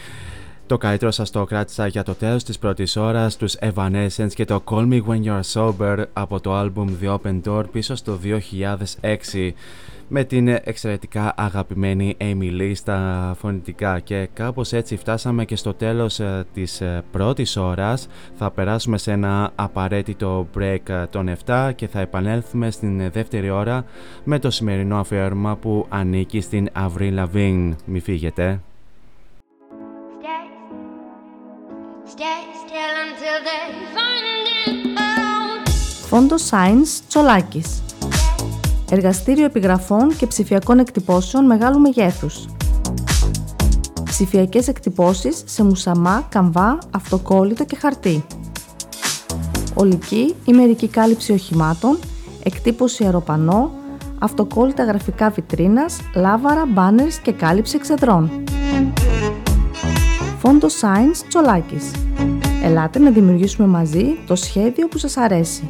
το 0.68 0.78
καλύτερο 0.78 1.12
σας 1.12 1.32
το 1.32 1.44
κράτησα 1.44 1.88
για 1.88 2.04
το 2.04 2.14
τέλος 2.14 2.44
της 2.44 2.60
πρώτης 2.60 2.96
ώρας 2.96 3.38
τους 3.38 3.56
Evanescence 3.60 4.34
και 4.34 4.46
το 4.46 4.64
Call 4.66 4.88
Me 4.90 5.02
When 5.08 5.24
You're 5.24 5.42
Sober 5.54 6.04
από 6.14 6.40
το 6.40 6.62
album 6.62 6.88
The 7.02 7.18
Open 7.18 7.42
Door 7.46 7.64
πίσω 7.72 7.96
στο 7.96 8.20
2006 9.02 9.52
με 10.08 10.24
την 10.24 10.48
εξαιρετικά 10.48 11.34
αγαπημένη 11.38 12.18
Amy 12.20 12.62
Lee 12.62 12.72
στα 12.74 13.32
φωνητικά. 13.40 14.00
Και 14.00 14.30
κάπως 14.34 14.74
έτσι 14.74 14.98
φτάσαμε 14.98 15.46
και 15.46 15.56
στο 15.56 15.74
τέλος 15.74 16.20
ε, 16.20 16.46
της 16.54 16.82
ε, 16.82 17.04
πρώτης 17.12 17.58
ώρας. 17.58 18.08
Θα 18.38 18.52
περάσουμε 18.52 18.98
σε 18.98 19.12
ένα 19.12 19.52
απαραίτητο 19.56 20.48
break 20.58 20.90
ε, 20.90 21.06
των 21.06 21.36
7 21.46 21.72
και 21.76 21.88
θα 21.88 22.00
επανέλθουμε 22.00 22.72
στην 22.72 23.00
ε, 23.00 23.10
δεύτερη 23.10 23.50
ώρα 23.50 23.86
με 24.24 24.40
το 24.40 24.50
σημερινό 24.50 25.00
αφιέρωμα 25.00 25.56
που 25.56 25.86
ανήκει 25.90 26.42
στην 26.42 26.70
Avril 26.76 27.20
Lavigne. 27.20 27.72
Μη 27.86 28.00
φύγετε. 28.00 28.60
Stay. 32.16 32.38
Still 32.64 32.96
until 33.06 33.38
they 33.48 33.64
find 33.96 34.46
it 34.66 34.98
out. 34.98 35.70
Φόντος 36.08 36.50
Science 36.52 37.02
Τσολάκης. 37.08 37.85
Εργαστήριο 38.92 39.46
επιγραφών 39.46 40.16
και 40.16 40.28
ψηφιακών 40.28 40.80
εκτυπώσεων 40.80 41.46
μεγάλου 41.46 41.80
μεγέθους. 41.80 42.46
Ψηφιακές 44.04 44.68
εκτυπώσεις 44.68 45.44
σε 45.46 45.64
μουσαμά, 45.64 46.26
καμβά, 46.30 46.78
αυτοκόλλητο 46.92 47.66
και 47.66 47.76
χαρτί. 47.76 48.26
Ολική 49.74 50.36
ή 50.46 50.54
μερική 50.54 50.88
κάλυψη 50.88 51.32
οχημάτων, 51.32 52.00
εκτύπωση 52.44 53.04
αεροπανό, 53.04 53.72
αυτοκόλλητα 54.20 54.84
γραφικά 54.84 55.30
βιτρίνας, 55.30 55.98
λάβαρα, 56.16 56.66
μπάνερς 56.66 57.20
και 57.20 57.32
κάλυψη 57.32 57.76
εξεδρών. 57.76 58.44
Φόντο 60.38 60.68
Science 60.68 61.26
Τσολάκης. 61.28 61.92
Ελάτε 62.64 63.00
να 63.00 63.10
δημιουργήσουμε 63.10 63.68
μαζί 63.68 64.06
το 64.28 64.36
σχέδιο 64.36 64.88
που 64.88 64.98
σας 64.98 65.18
αρέσει. 65.18 65.70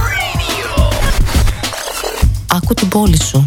άκου 2.51 2.73
την 2.73 2.89
πόλη 2.89 3.21
σου. 3.21 3.45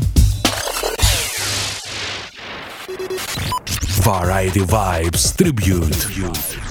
Variety 4.05 4.65
Vibes 4.69 5.25
Tribute. 5.37 6.64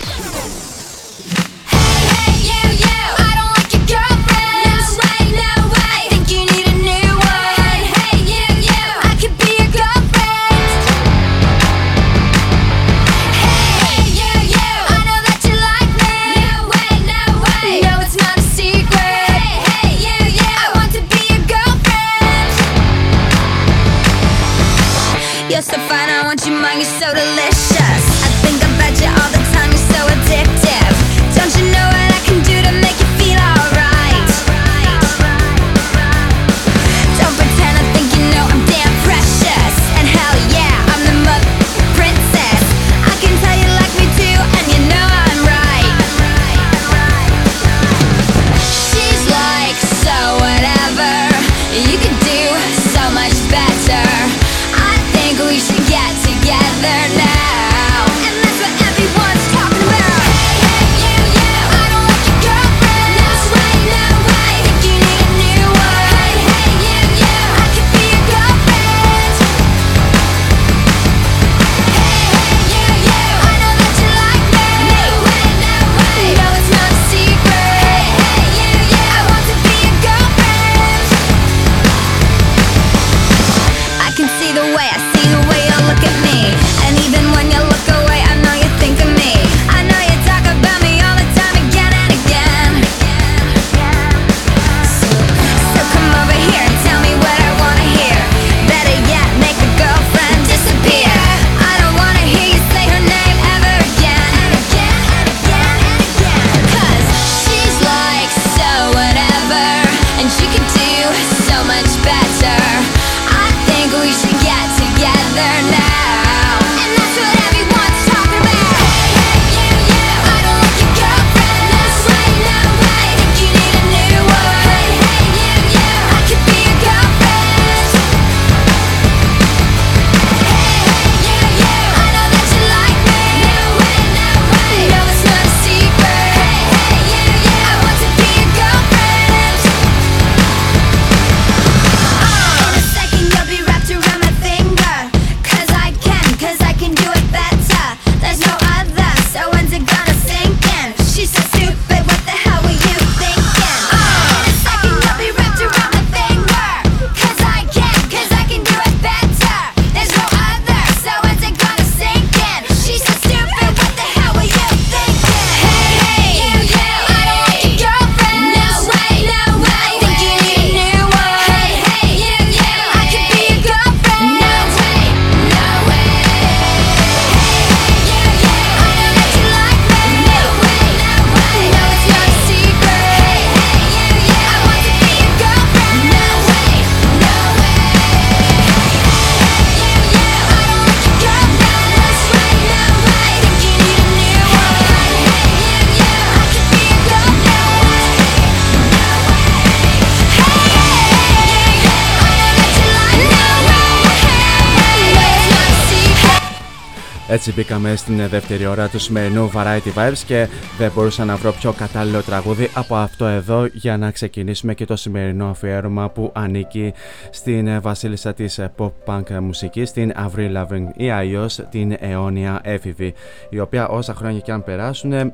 έτσι 207.47 207.95
στην 207.95 208.27
δεύτερη 208.27 208.65
ώρα 208.65 208.87
του 208.87 208.99
σημερινού 208.99 209.51
Variety 209.53 209.93
Vibes 209.95 210.17
και 210.25 210.47
δεν 210.77 210.91
μπορούσα 210.95 211.25
να 211.25 211.35
βρω 211.35 211.51
πιο 211.51 211.71
κατάλληλο 211.71 212.21
τραγούδι 212.21 212.69
από 212.73 212.95
αυτό 212.95 213.25
εδώ 213.25 213.65
για 213.73 213.97
να 213.97 214.11
ξεκινήσουμε 214.11 214.73
και 214.73 214.85
το 214.85 214.95
σημερινό 214.95 215.49
αφιέρωμα 215.49 216.09
που 216.09 216.31
ανήκει 216.33 216.93
στην 217.29 217.81
βασίλισσα 217.81 218.33
της 218.33 218.59
pop-punk 218.77 219.39
μουσικής, 219.41 219.91
την 219.91 220.13
Avril 220.15 220.57
Loving 220.57 220.87
ή 220.95 221.09
αλλιώς 221.09 221.59
την 221.69 221.95
αιώνια 221.99 222.59
έφηβη, 222.63 223.13
η 223.49 223.59
οποία 223.59 223.87
όσα 223.87 224.13
χρόνια 224.13 224.39
και 224.39 224.51
αν 224.51 224.63
περάσουν 224.63 225.11
ε, 225.13 225.31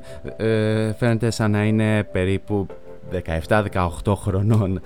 φαίνεται 0.98 1.30
σαν 1.30 1.50
να 1.50 1.64
είναι 1.64 2.04
περίπου 2.04 2.66
17-18 3.48 4.14
χρονών. 4.14 4.80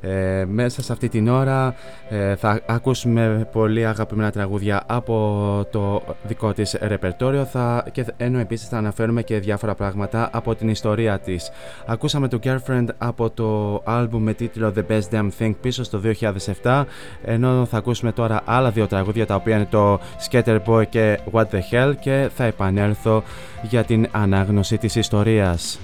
Ε, 0.00 0.44
μέσα 0.48 0.82
σε 0.82 0.92
αυτή 0.92 1.08
την 1.08 1.28
ώρα 1.28 1.74
ε, 2.08 2.36
θα 2.36 2.60
ακούσουμε 2.66 3.48
πολύ 3.52 3.86
αγαπημένα 3.86 4.30
τραγούδια 4.30 4.82
από 4.86 5.66
το 5.70 6.02
δικό 6.22 6.52
της 6.52 6.76
ρεπερτόριο 6.80 7.44
θα, 7.44 7.84
και 7.92 8.04
ενώ 8.16 8.38
επίσης 8.38 8.68
θα 8.68 8.76
αναφέρουμε 8.76 9.22
και 9.22 9.38
διάφορα 9.38 9.74
πράγματα 9.74 10.28
από 10.32 10.54
την 10.54 10.68
ιστορία 10.68 11.18
της. 11.18 11.50
Ακούσαμε 11.86 12.28
το 12.28 12.38
Girlfriend 12.44 12.86
από 12.98 13.30
το 13.30 13.82
άλμπουμ 13.84 14.22
με 14.22 14.34
τίτλο 14.34 14.72
The 14.76 14.92
Best 14.92 15.14
Damn 15.14 15.28
Thing 15.38 15.54
πίσω 15.60 15.84
στο 15.84 16.00
2007 16.62 16.84
ενώ 17.24 17.66
θα 17.70 17.76
ακούσουμε 17.76 18.12
τώρα 18.12 18.42
άλλα 18.44 18.70
δύο 18.70 18.86
τραγούδια 18.86 19.26
τα 19.26 19.34
οποία 19.34 19.56
είναι 19.56 19.68
το 19.70 20.00
Skater 20.30 20.84
και 20.88 21.18
What 21.32 21.44
the 21.44 21.60
Hell 21.72 21.92
και 22.00 22.30
θα 22.34 22.44
επανέλθω 22.44 23.22
για 23.62 23.84
την 23.84 24.08
ανάγνωση 24.10 24.78
της 24.78 24.94
ιστορίας. 24.94 25.78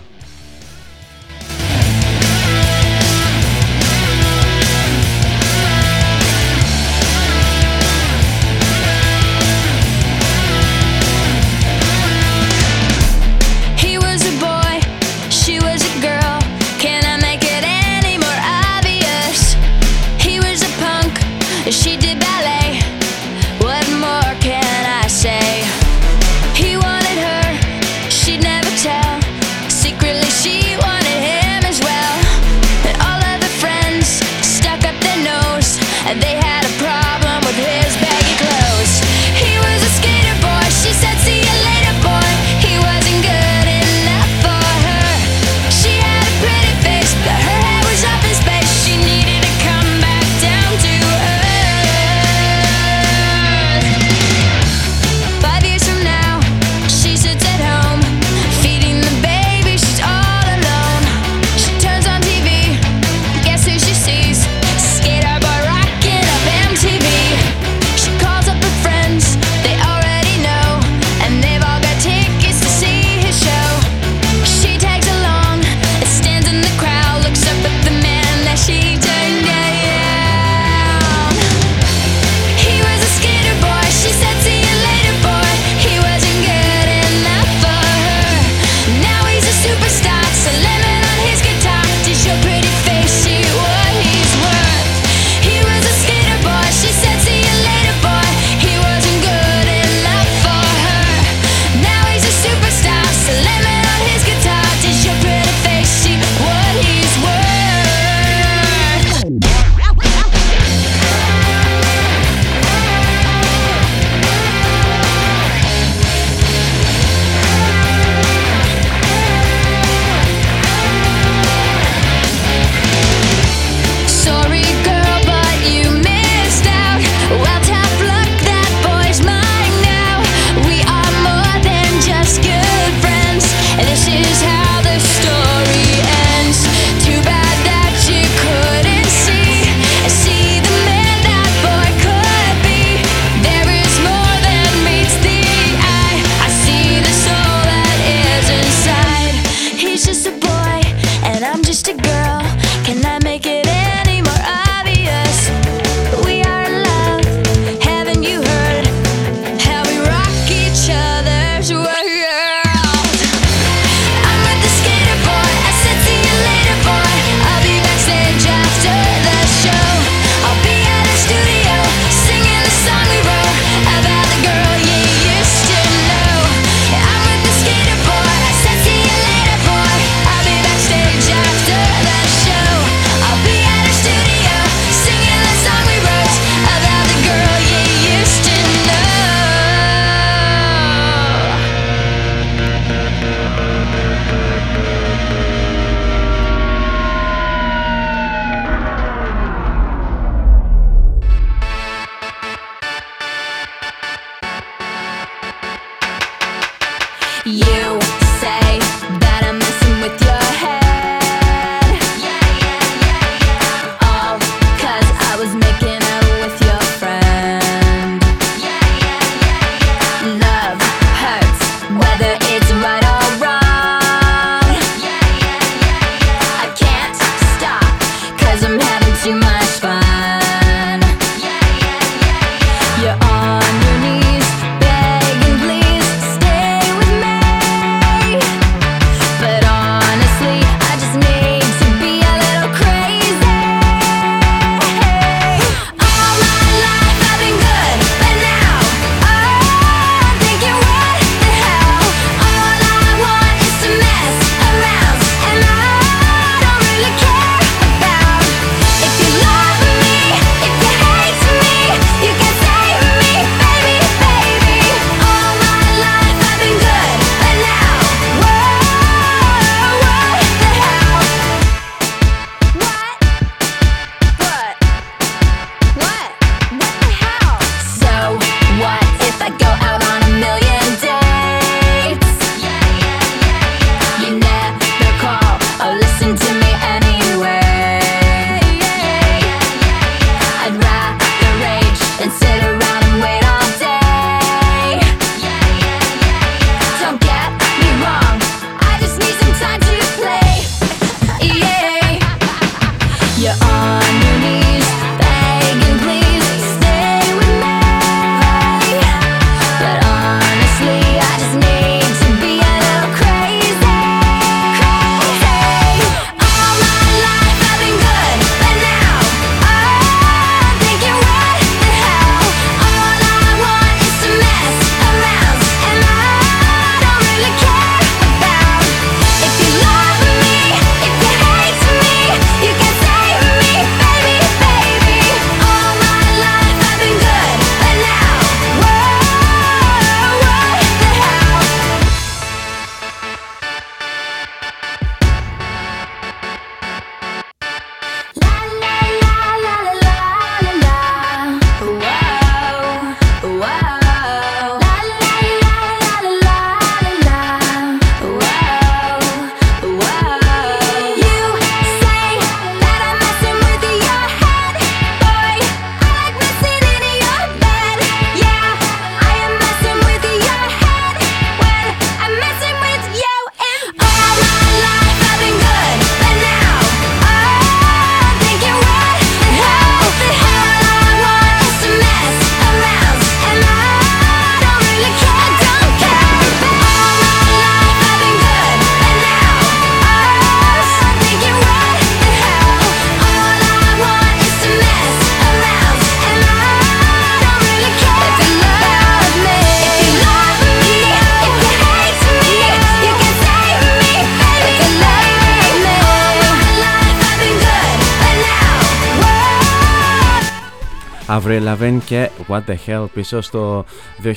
What 412.55 412.71
the 412.71 412.77
Hell 412.87 413.07
πίσω 413.15 413.41
στο 413.41 413.85
2013 414.23 414.31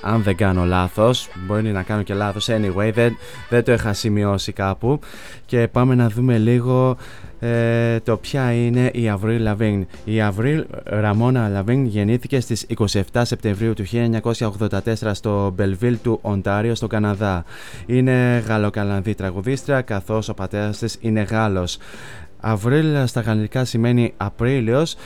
αν 0.00 0.22
δεν 0.22 0.36
κάνω 0.36 0.64
λάθος. 0.64 1.28
Μπορεί 1.46 1.72
να 1.72 1.82
κάνω 1.82 2.02
και 2.02 2.14
λάθος 2.14 2.48
anyway 2.50 2.90
δεν, 2.94 3.16
δεν 3.48 3.64
το 3.64 3.72
είχα 3.72 3.92
σημειώσει 3.92 4.52
κάπου. 4.52 4.98
Και 5.46 5.68
πάμε 5.68 5.94
να 5.94 6.08
δούμε 6.08 6.38
λίγο 6.38 6.96
ε, 7.40 8.00
το 8.00 8.16
ποια 8.16 8.52
είναι 8.52 8.90
η 8.92 9.12
Avril 9.14 9.46
Lavigne. 9.48 9.82
Η 10.04 10.14
Avril 10.18 10.64
Ramona 10.90 11.56
Lavigne 11.56 11.84
γεννήθηκε 11.84 12.40
στις 12.40 12.66
27 12.78 13.00
Σεπτεμβρίου 13.22 13.74
του 13.74 13.84
1984 14.38 15.10
στο 15.12 15.54
Belleville 15.58 15.96
του 16.02 16.18
Οντάριο 16.22 16.74
στο 16.74 16.86
Καναδά. 16.86 17.44
Είναι 17.86 18.44
γαλλοκαλανδή 18.46 19.14
τραγουδίστρια 19.14 19.80
καθώς 19.80 20.28
ο 20.28 20.34
πατέρας 20.34 20.78
της 20.78 20.96
είναι 21.00 21.22
Γάλλος. 21.22 21.78
Avril 22.42 23.02
στα 23.06 23.20
γαλλικά 23.20 23.64
σημαίνει 23.64 24.14
Απρίλιος 24.16 24.96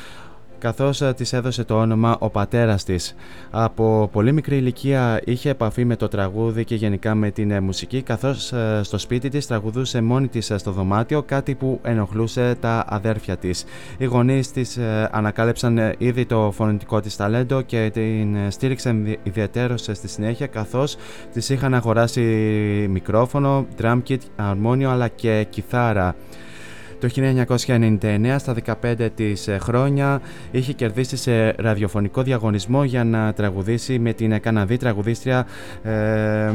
καθώς 0.61 1.01
ε, 1.01 1.13
της 1.17 1.33
έδωσε 1.33 1.65
το 1.65 1.75
όνομα 1.81 2.17
ο 2.19 2.31
πατέρας 2.31 2.85
της. 2.85 3.15
Από 3.51 4.09
πολύ 4.13 4.33
μικρή 4.33 4.57
ηλικία 4.57 5.21
είχε 5.25 5.51
επαφή 5.51 5.85
με 5.85 5.97
το 5.97 6.09
τραγούδι 6.09 6.65
και 6.65 6.75
γενικά 6.75 7.15
με 7.15 7.31
την 7.31 7.51
ε, 7.51 7.61
μουσική 7.61 8.03
καθώς 8.03 8.53
ε, 8.53 8.81
στο 8.83 8.99
σπίτι 8.99 9.29
της 9.29 9.47
τραγουδούσε 9.47 10.03
μόνη 10.03 10.29
της 10.29 10.51
ε, 10.51 10.59
στο 10.59 10.71
δωμάτιο 10.71 11.23
κάτι 11.23 11.55
που 11.55 11.79
ενοχλούσε 11.83 12.57
τα 12.61 12.85
αδέρφια 12.89 13.37
της. 13.37 13.65
Οι 13.99 14.05
γονείς 14.05 14.51
της 14.51 14.77
ε, 14.77 15.09
ανακάλυψαν 15.13 15.79
ε, 15.79 15.95
ήδη 15.99 16.27
το 16.27 16.51
φωνητικό 16.55 17.01
της 17.01 17.17
ταλέντο 17.17 17.61
και 17.63 17.91
την 17.93 18.37
ε, 18.37 18.51
στήριξαν 18.51 19.05
δι- 19.05 19.19
ιδιαιτέρως 19.23 19.89
ε, 19.89 19.95
στη 19.95 20.09
συνέχεια 20.09 20.47
καθώς 20.47 20.97
της 21.33 21.49
είχαν 21.49 21.75
αγοράσει 21.75 22.21
μικρόφωνο, 22.91 23.67
drum 23.83 23.99
kit, 24.09 24.19
αρμόνιο 24.37 24.91
αλλά 24.91 25.09
και 25.09 25.47
κιθάρα. 25.51 26.15
Το 27.01 27.09
1999 27.15 28.37
στα 28.39 28.55
15 28.83 29.09
της 29.15 29.49
ε, 29.49 29.59
χρόνια 29.59 30.21
είχε 30.51 30.73
κερδίσει 30.73 31.17
σε 31.17 31.51
ραδιοφωνικό 31.51 32.23
διαγωνισμό 32.23 32.85
για 32.85 33.05
να 33.05 33.33
τραγουδήσει 33.33 33.99
με 33.99 34.13
την 34.13 34.41
Καναδή 34.41 34.77
τραγουδίστρια 34.77 35.47
ε, 35.83 36.53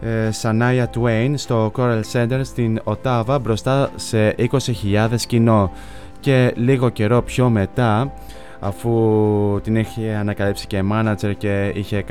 ε, 0.00 0.30
Σανάια 0.30 0.90
Twain 0.94 1.32
στο 1.34 1.72
Coral 1.76 2.00
Center 2.12 2.40
στην 2.42 2.80
Οτάβα 2.84 3.38
μπροστά 3.38 3.90
σε 3.96 4.34
20.000 4.38 5.08
κοινό 5.26 5.72
και 6.20 6.52
λίγο 6.56 6.88
καιρό 6.88 7.22
πιο 7.22 7.48
μετά 7.48 8.12
αφού 8.60 9.60
την 9.62 9.76
είχε 9.76 10.16
ανακαλύψει 10.20 10.66
και 10.66 10.82
manager 10.92 11.32
και 11.38 11.72
είχε, 11.74 12.04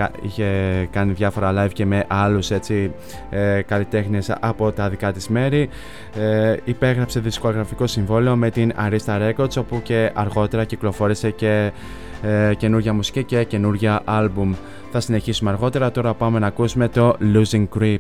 κάνει 0.92 1.12
διάφορα 1.12 1.66
live 1.66 1.74
και 1.74 1.86
με 1.86 2.06
άλλους 2.08 2.52
έτσι 2.52 2.92
ε, 3.30 3.62
από 4.40 4.72
τα 4.72 4.90
δικά 4.90 5.12
της 5.12 5.28
μέρη 5.28 5.70
ε, 6.20 6.56
υπέγραψε 6.64 7.20
δισκογραφικό 7.20 7.88
συμβόλαιο 7.88 8.36
με 8.36 8.50
την 8.50 8.74
Arista 8.80 9.32
Records 9.32 9.58
όπου 9.58 9.82
και 9.84 10.12
αργότερα 10.14 10.64
κυκλοφόρησε 10.64 11.32
και 11.32 11.72
ε, 12.22 12.54
καινούργια 12.58 12.94
μουσική 12.94 13.24
και 13.24 13.44
καινούργια 13.44 14.02
άλμπουμ. 14.06 14.54
Θα 14.92 15.00
συνεχίσουμε 15.00 15.50
αργότερα 15.50 15.92
τώρα 15.92 16.14
πάμε 16.14 16.40
να 16.40 16.48
ακούσουμε 16.48 16.88
το 16.88 17.18
Losing 17.34 17.68
Grip. 17.80 17.98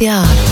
Yeah. 0.00 0.49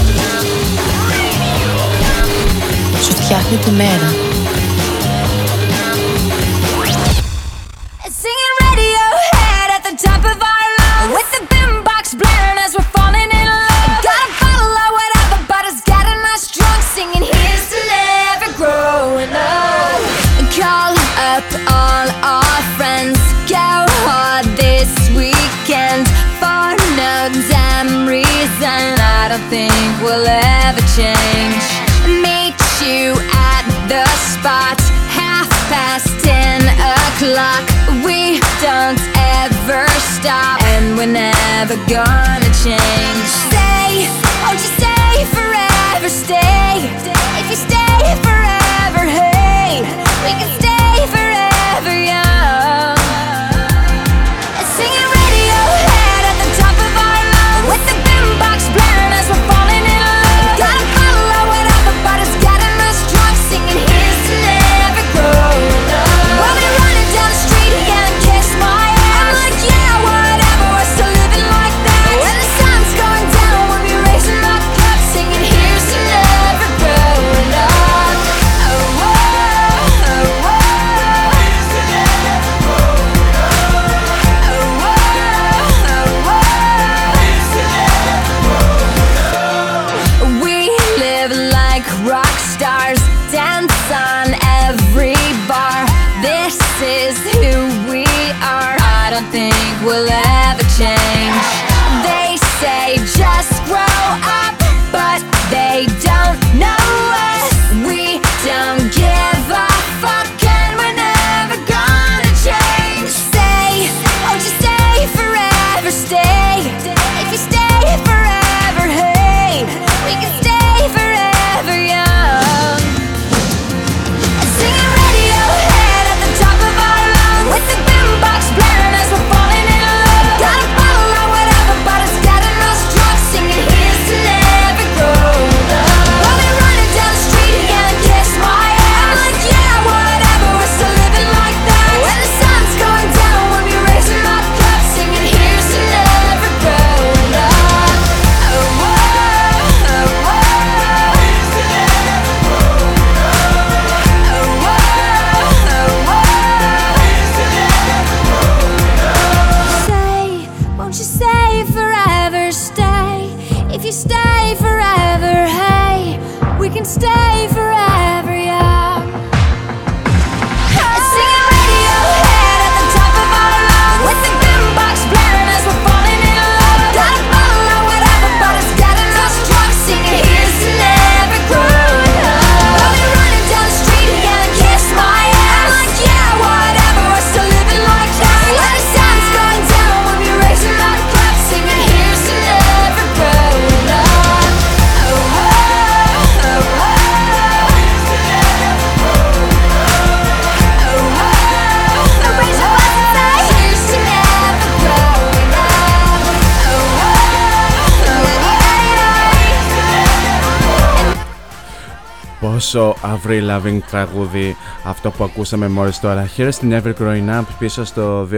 Πόσο 212.73 212.95
Avril 213.03 213.51
Lavigne 213.51 213.81
τραγούδι 213.91 214.57
αυτό 214.85 215.11
που 215.11 215.25
ακούσαμε 215.25 215.69
μόλις 215.69 216.01
τώρα. 216.01 216.29
Here 216.37 216.49
στην 216.51 216.73
Ever 216.73 216.95
Growing 216.99 217.29
Up 217.29 217.43
πίσω 217.59 217.85
στο 217.85 218.29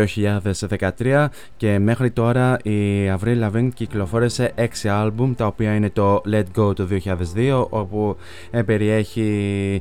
2013 0.99 1.27
και 1.57 1.79
μέχρι 1.79 2.11
τώρα 2.11 2.57
η 2.63 3.09
Avril 3.19 3.45
Lavigne 3.45 3.69
κυκλοφόρησε 3.75 4.53
6 4.85 4.89
άλμπουμ 4.89 5.35
τα 5.35 5.47
οποία 5.47 5.75
είναι 5.75 5.91
το 5.91 6.23
Let 6.33 6.45
Go 6.59 6.77
το 6.77 6.89
2002 7.37 7.67
όπου 7.69 8.17
ε, 8.51 8.63
περιέχει 8.63 9.81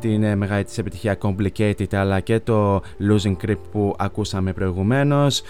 την 0.00 0.22
ε, 0.22 0.36
μεγάλη 0.36 0.64
της 0.64 0.78
επιτυχία 0.78 1.18
Complicated 1.20 1.94
αλλά 1.94 2.20
και 2.20 2.40
το 2.40 2.82
Losing 3.10 3.36
Grip 3.46 3.58
που 3.72 3.94
ακούσαμε 3.98 4.52
προηγουμένως. 4.52 5.42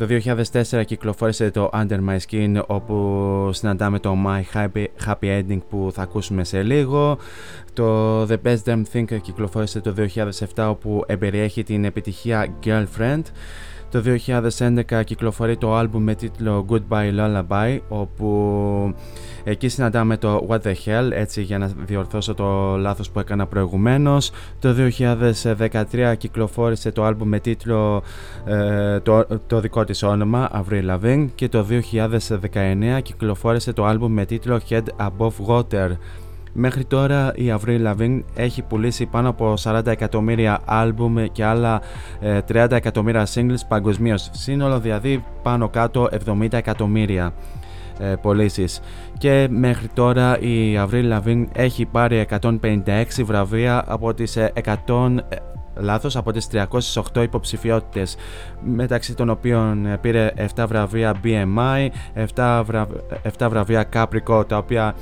Ε, 0.00 0.06
το 0.06 0.32
2004 0.70 0.84
κυκλοφόρησε 0.84 1.50
το 1.50 1.70
Under 1.72 1.98
My 2.08 2.18
Skin 2.28 2.62
όπου 2.66 3.50
συναντάμε 3.52 3.98
το 3.98 4.16
My 4.26 4.42
Happy, 4.56 4.84
Happy 5.06 5.40
Ending 5.40 5.58
που 5.68 5.90
θα 5.92 6.02
ακούσουμε 6.02 6.44
σε 6.44 6.62
λίγο. 6.62 7.18
Το 7.72 8.22
The 8.22 8.36
Best 8.44 8.58
Damn 8.64 8.82
Thing 8.92 9.20
κυκλοφόρησε 9.22 9.80
το 9.80 9.94
2007 10.54 10.66
όπου 10.70 11.04
εμπεριέχει 11.06 11.62
την 11.62 11.84
επιτυχία 11.84 12.46
Girlfriend. 12.64 13.22
Το 13.90 14.02
2011 14.58 15.04
κυκλοφορεί 15.04 15.56
το 15.56 15.74
άλμπουμ 15.74 16.02
με 16.02 16.14
τίτλο 16.14 16.66
Goodbye 16.68 17.12
Lullaby 17.18 17.78
όπου 17.88 18.94
εκεί 19.44 19.68
συναντάμε 19.68 20.16
το 20.16 20.46
What 20.48 20.58
the 20.58 20.74
Hell 20.84 21.10
έτσι 21.10 21.42
για 21.42 21.58
να 21.58 21.70
διορθώσω 21.86 22.34
το 22.34 22.76
λάθος 22.76 23.10
που 23.10 23.18
έκανα 23.20 23.46
προηγουμένως. 23.46 24.30
Το 24.58 24.74
2013 25.92 26.14
κυκλοφόρησε 26.18 26.92
το 26.92 27.04
άλμπουμ 27.04 27.28
με 27.28 27.40
τίτλο 27.40 28.02
ε, 28.44 29.00
το, 29.00 29.26
το 29.46 29.60
δικό 29.60 29.84
της 29.84 30.02
όνομα 30.02 30.50
Avril 30.54 30.90
Lavigne 30.90 31.26
και 31.34 31.48
το 31.48 31.66
2019 31.92 32.98
κυκλοφόρησε 33.02 33.72
το 33.72 33.84
άλμπουμ 33.84 34.12
με 34.12 34.24
τίτλο 34.24 34.60
Head 34.68 34.84
Above 34.96 35.46
Water. 35.46 35.90
Μέχρι 36.60 36.84
τώρα 36.84 37.32
η 37.34 37.54
Avril 37.58 37.86
Lavigne 37.86 38.20
έχει 38.34 38.62
πουλήσει 38.62 39.06
πάνω 39.06 39.28
από 39.28 39.54
40 39.62 39.86
εκατομμύρια 39.86 40.60
άλμπουμ 40.64 41.24
και 41.32 41.44
άλλα 41.44 41.80
ε, 42.20 42.38
30 42.52 42.70
εκατομμύρια 42.70 43.26
singles 43.34 43.60
παγκοσμίως. 43.68 44.30
Σύνολο 44.32 44.80
δηλαδή 44.80 45.24
πάνω 45.42 45.68
κάτω 45.68 46.08
70 46.26 46.52
εκατομμύρια 46.52 47.32
ε, 47.98 48.14
πωλήσεις. 48.22 48.80
Και 49.18 49.48
μέχρι 49.50 49.88
τώρα 49.88 50.38
η 50.40 50.78
Avril 50.78 51.12
Lavigne 51.12 51.44
έχει 51.52 51.86
πάρει 51.86 52.26
156 52.40 53.04
βραβεία 53.24 53.84
από 53.86 54.14
τις 54.14 54.36
ε, 54.36 54.52
100 54.86 55.16
ε, 55.28 55.36
λάθος 55.78 56.16
από 56.16 56.32
τις 56.32 56.48
308 56.52 57.22
υποψηφιότητες 57.22 58.16
μεταξύ 58.62 59.14
των 59.14 59.28
οποίων 59.28 59.86
ε, 59.86 59.96
πήρε 59.96 60.32
7 60.54 60.64
βραβεία 60.68 61.14
BMI 61.24 61.88
7, 62.34 62.62
βρα... 62.64 62.86
7 63.38 63.46
βραβεία 63.50 63.88
Capricorn 63.94 64.48
τα 64.48 64.56
οποία 64.56 64.94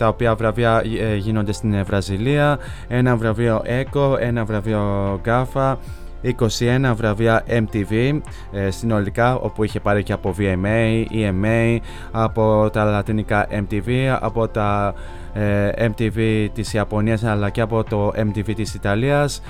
τα 0.00 0.08
οποία 0.08 0.34
βραβεία 0.34 0.82
ε, 1.00 1.16
γίνονται 1.16 1.52
στην 1.52 1.72
ε, 1.72 1.82
Βραζιλία, 1.82 2.58
ένα 2.88 3.16
βραβείο 3.16 3.62
ECO, 3.66 4.16
ένα 4.20 4.44
βραβείο 4.44 5.20
GAFA, 5.24 5.76
21 6.22 6.92
βραβεία 6.94 7.44
MTV 7.48 8.20
ε, 8.52 8.70
συνολικά 8.70 9.34
όπου 9.34 9.64
είχε 9.64 9.80
πάρει 9.80 10.02
και 10.02 10.12
από 10.12 10.34
VMA, 10.38 11.04
EMA, 11.12 11.78
από 12.10 12.70
τα 12.72 12.84
λατινικά 12.84 13.46
MTV, 13.50 14.16
από 14.20 14.48
τα 14.48 14.94
ε, 15.32 15.86
MTV 15.88 16.48
της 16.54 16.72
Ιαπωνίας 16.72 17.24
αλλά 17.24 17.50
και 17.50 17.60
από 17.60 17.84
το 17.84 18.12
MTV 18.16 18.54
της 18.54 18.74
Ιταλίας, 18.74 19.42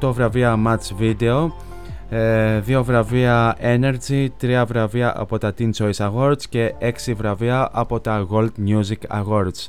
8 0.00 0.12
βραβεία 0.12 0.58
Match 0.66 1.02
Video, 1.02 1.50
ε, 2.14 2.60
δύο 2.60 2.84
βραβεία 2.84 3.56
Energy, 3.60 4.26
τρία 4.38 4.64
βραβεία 4.64 5.20
από 5.20 5.38
τα 5.38 5.54
Teen 5.58 5.70
Choice 5.78 6.10
Awards 6.10 6.42
και 6.48 6.74
έξι 6.78 7.12
βραβεία 7.12 7.68
από 7.72 8.00
τα 8.00 8.26
Gold 8.30 8.50
Music 8.66 9.22
Awards. 9.22 9.68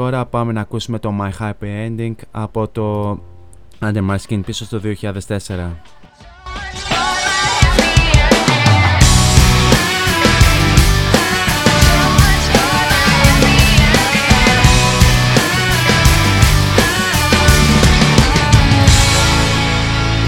Τώρα 0.00 0.26
πάμε 0.26 0.52
να 0.52 0.60
ακούσουμε 0.60 0.98
το 0.98 1.12
My 1.20 1.30
Happy 1.38 1.88
Ending 1.88 2.14
από 2.30 2.68
το 2.68 3.10
Under 3.80 4.10
My 4.10 4.16
Skin 4.28 4.40
πίσω 4.46 4.64
στο 4.64 4.80
2004. 4.82 5.76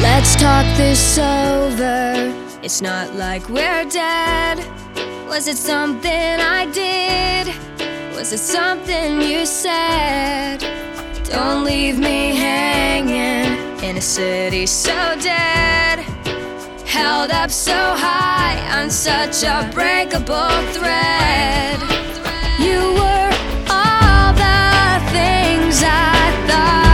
Let's 0.02 0.36
talk 0.36 0.66
this 0.76 1.18
over. 1.18 2.32
It's 2.62 2.80
not 2.80 3.06
like 3.24 3.44
we're 3.48 3.84
dead. 4.02 4.56
Was 5.32 5.44
it 5.52 5.58
something 5.70 6.34
I 6.58 6.62
did? 6.80 7.71
Was 8.14 8.32
it 8.32 8.38
something 8.38 9.20
you 9.20 9.44
said? 9.46 10.58
Don't 11.24 11.64
leave 11.64 11.98
me 11.98 12.36
hanging 12.36 13.82
in 13.82 13.96
a 13.96 14.00
city 14.00 14.66
so 14.66 14.92
dead. 15.20 15.98
Held 16.86 17.30
up 17.30 17.50
so 17.50 17.72
high 17.72 18.58
on 18.78 18.90
such 18.90 19.42
a 19.44 19.68
breakable 19.72 20.56
thread. 20.76 21.80
You 22.60 22.80
were 23.00 23.30
all 23.68 24.32
the 24.34 25.00
things 25.10 25.82
I 25.82 26.46
thought 26.46 26.91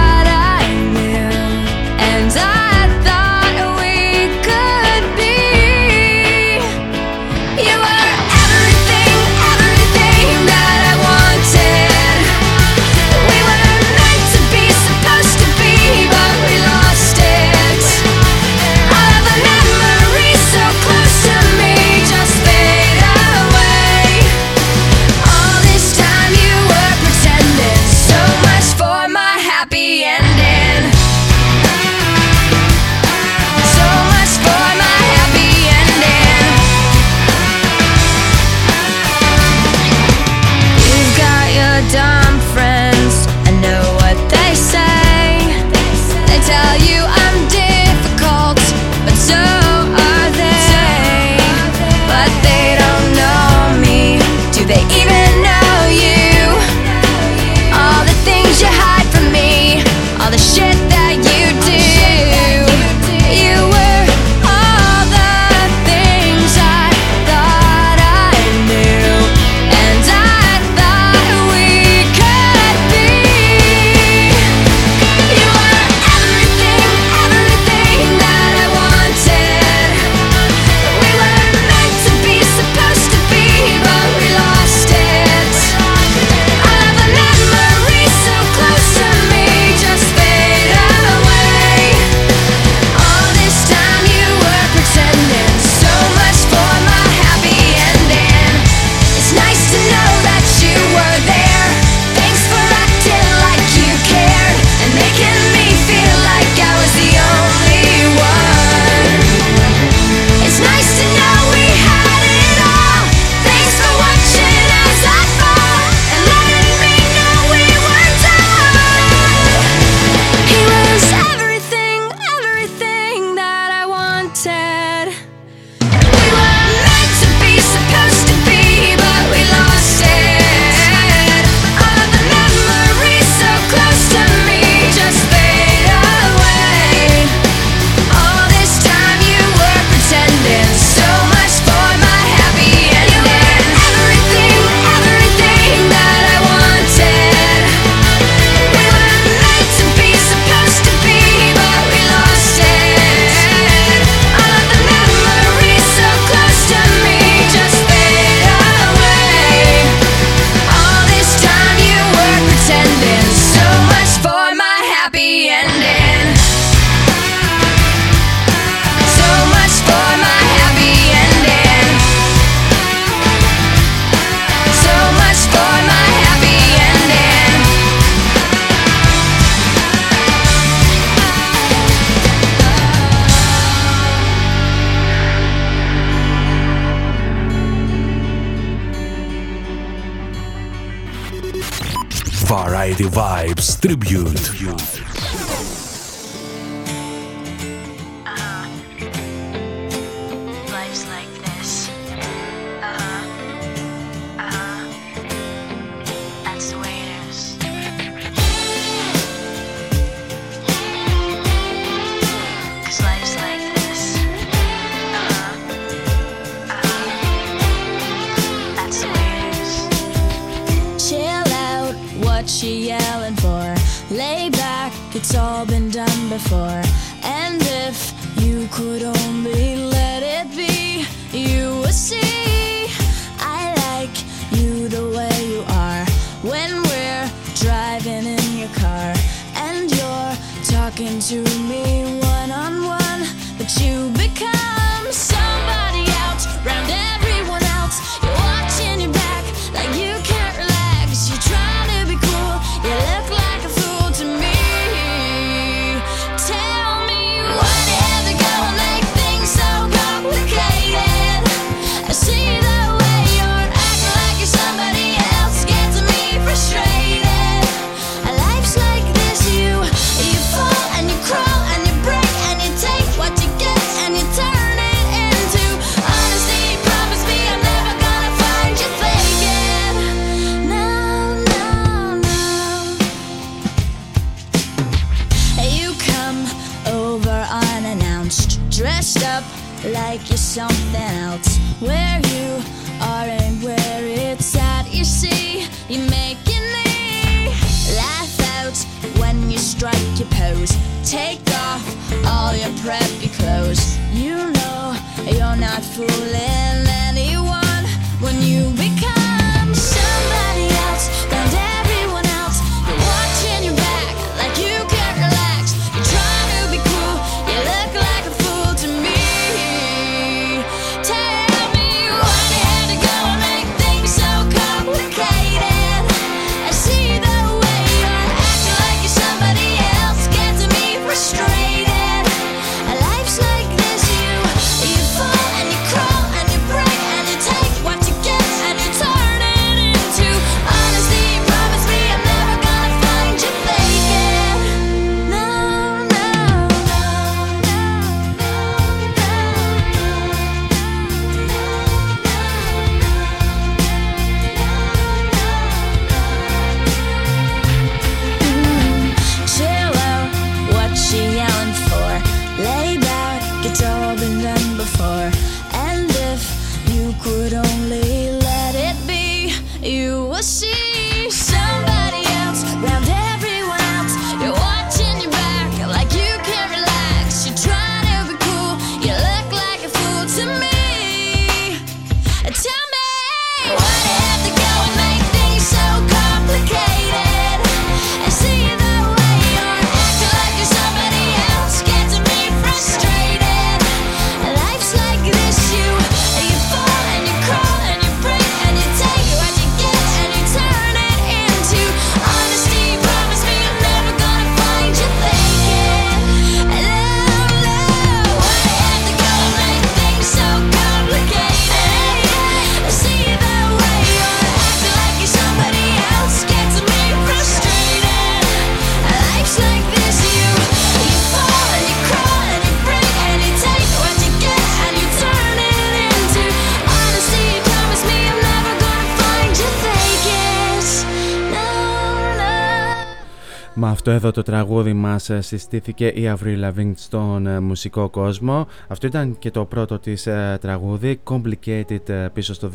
αυτό 434.08 434.26
εδώ 434.26 434.30
το 434.30 434.42
τραγούδι 434.42 434.92
μας 434.92 435.30
ε, 435.30 435.40
συστήθηκε 435.40 436.06
η 436.06 436.32
Avril 436.34 436.64
Lavigne 436.64 436.92
στον 436.94 437.46
ε, 437.46 437.60
μουσικό 437.60 438.08
κόσμο. 438.08 438.66
Αυτό 438.88 439.06
ήταν 439.06 439.38
και 439.38 439.50
το 439.50 439.64
πρώτο 439.64 439.98
της 439.98 440.26
ε, 440.26 440.58
τραγούδι, 440.60 441.20
Complicated 441.24 442.26
πίσω 442.32 442.54
στο 442.54 442.70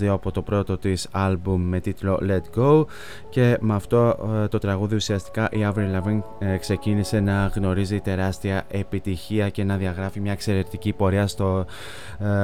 2002 0.00 0.06
από 0.06 0.30
το 0.30 0.42
πρώτο 0.42 0.78
της 0.78 1.08
άλμπουμ 1.10 1.62
με 1.62 1.80
τίτλο 1.80 2.20
Let 2.28 2.58
Go 2.60 2.84
και 3.28 3.56
με 3.60 3.74
αυτό 3.74 4.16
το 4.50 4.58
τραγούδι 4.58 4.94
ουσιαστικά 4.94 5.48
η 5.52 5.58
Avril 5.62 6.00
Lavigne 6.00 6.20
ξεκίνησε 6.60 7.20
να 7.20 7.50
γνωρίζει 7.54 8.00
τεράστια 8.00 8.64
επιτυχία 8.68 9.48
και 9.48 9.64
να 9.64 9.76
διαγράφει 9.76 10.20
μια 10.20 10.32
εξαιρετική 10.32 10.92
πορεία 10.92 11.26
στο 11.26 11.64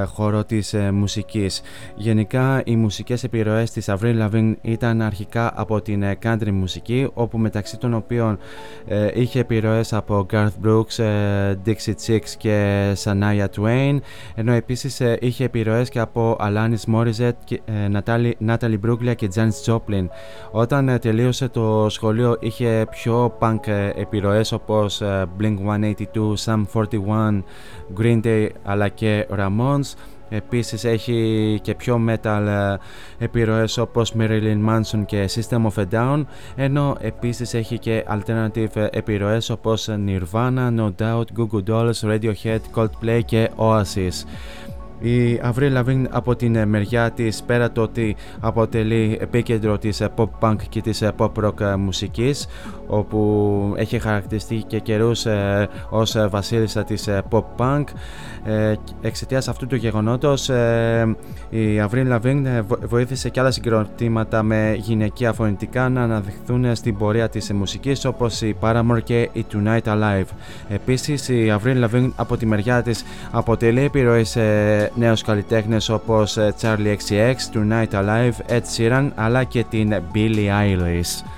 χώρο 0.06 0.44
της 0.44 0.74
μουσικής. 0.92 1.62
Γενικά 1.96 2.62
οι 2.64 2.76
μουσικές 2.76 3.24
επιρροές 3.24 3.70
της 3.70 3.86
Avril 3.88 4.28
Lavigne 4.28 4.54
ήταν 4.62 5.02
αρχικά 5.02 5.52
από 5.54 5.80
την 5.80 6.04
country 6.22 6.50
μουσική 6.50 7.10
όπου 7.14 7.38
μεταξύ 7.38 7.78
των 7.78 7.94
οποίων 7.94 8.34
λοιπόν 8.35 9.12
είχε 9.15 9.40
επιρροές 9.40 9.93
από 9.93 10.27
Garth 10.32 10.66
Brooks, 10.66 11.05
ε, 11.05 11.55
Dixie 11.66 11.94
Chicks 12.06 12.28
και 12.39 12.82
Sanaya 13.05 13.47
Twain 13.56 13.98
ενώ 14.35 14.52
επίσης 14.52 15.01
ε, 15.01 15.19
είχε 15.20 15.44
επιρροές 15.44 15.89
και 15.89 16.01
από 16.01 16.36
Alanis 16.40 16.94
Morissette, 16.94 17.36
και, 17.44 17.61
Natalie, 17.93 18.32
Natalie 18.47 18.78
Bruglia 18.86 19.15
και 19.16 19.28
Janis 19.35 19.73
Joplin. 19.73 20.06
Όταν 20.51 20.98
τελείωσε 21.01 21.48
το 21.48 21.86
σχολείο 21.89 22.36
είχε 22.40 22.86
πιο 22.90 23.36
punk 23.40 23.69
επιρροές 23.94 24.52
όπως 24.52 25.02
Blink-182, 25.40 26.35
Sam 26.44 26.62
41, 26.73 27.43
Green 28.01 28.20
Day 28.24 28.48
αλλά 28.62 28.89
και 28.89 29.27
Ramones 29.39 29.94
Επίσης 30.28 30.84
έχει 30.84 31.59
και 31.62 31.74
πιο 31.74 32.01
metal 32.09 32.46
ε, 32.46 32.76
επιρροές 33.24 33.78
όπως 33.78 34.12
Marilyn 34.18 34.68
Manson 34.68 35.02
και 35.06 35.28
System 35.34 35.66
of 35.66 35.84
a 35.84 35.84
Down 35.92 36.24
ενώ 36.56 36.96
επίσης 37.01 37.55
έχει 37.55 37.78
και 37.78 38.05
alternative 38.09 38.76
ε, 38.76 38.86
επιρροές 38.90 39.51
όπως 39.51 39.88
Nirvana, 40.06 40.76
No 40.76 40.90
Doubt, 40.98 41.24
Google 41.38 41.62
Dolls, 41.66 42.01
Radiohead, 42.02 42.60
Coldplay 42.74 43.20
και 43.24 43.51
Oasis. 43.56 44.24
Η 45.01 45.40
Avril 45.42 45.76
Lavigne 45.76 46.05
από 46.10 46.36
την 46.36 46.68
μεριά 46.68 47.10
της 47.10 47.42
πέρα 47.42 47.72
το 47.72 47.82
ότι 47.82 48.16
αποτελεί 48.40 49.18
επίκεντρο 49.20 49.78
της 49.78 50.01
ε, 50.01 50.09
pop 50.16 50.28
punk 50.40 50.56
και 50.68 50.80
της 50.80 51.02
pop 51.16 51.32
rock 51.34 51.76
μουσικής 51.78 52.46
όπου 52.86 53.74
έχει 53.77 53.98
χαρακτηριστεί 53.98 54.65
και 54.66 54.78
καιρούς 54.78 55.27
ε, 55.27 55.69
ως 55.89 56.15
ε, 56.15 56.27
βασίλισσα 56.27 56.85
της 56.85 57.06
ε, 57.06 57.23
pop-punk. 57.31 57.85
Ε, 58.44 58.74
εξαιτίας 59.01 59.48
αυτού 59.48 59.66
του 59.66 59.77
γεγονότος 59.77 60.48
η 61.51 61.82
Avril 61.90 62.12
Lavigne 62.12 62.62
βοήθησε 62.82 63.28
και 63.28 63.40
άλλα 63.40 63.51
συγκροτήματα 63.51 64.43
με 64.43 64.77
γυναικεία 64.78 65.32
φωνητικά 65.32 65.89
να 65.89 66.02
αναδειχθούν 66.02 66.74
στην 66.74 66.97
πορεία 66.97 67.28
της 67.28 67.52
μουσικής 67.52 68.05
όπως 68.05 68.40
η 68.40 68.56
Paramore 68.61 69.02
και 69.05 69.28
η 69.32 69.47
Tonight 69.52 69.82
Alive. 69.85 70.27
Επίσης 70.69 71.28
η 71.28 71.55
Avril 71.59 71.85
Lavigne 71.85 72.11
από 72.16 72.36
τη 72.36 72.47
μεριά 72.47 72.82
της 72.82 73.05
αποτελεί 73.31 73.81
επιρροή 73.81 74.24
σε 74.24 74.43
νέους 74.94 75.23
καλλιτέχνες 75.23 75.89
όπως 75.89 76.39
Charlie 76.61 76.97
XCX, 76.97 77.35
Tonight 77.55 77.90
Alive, 77.90 78.52
Ed 78.55 78.62
Sheeran 78.77 79.09
αλλά 79.15 79.44
και 79.44 79.65
την 79.70 79.94
Billie 80.15 80.48
Eilish 80.62 81.34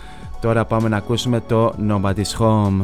τώρα 0.46 0.64
πάμε 0.64 0.88
να 0.88 0.96
ακούσουμε 0.96 1.40
το 1.40 1.74
Nobody's 1.88 2.38
Home. 2.38 2.80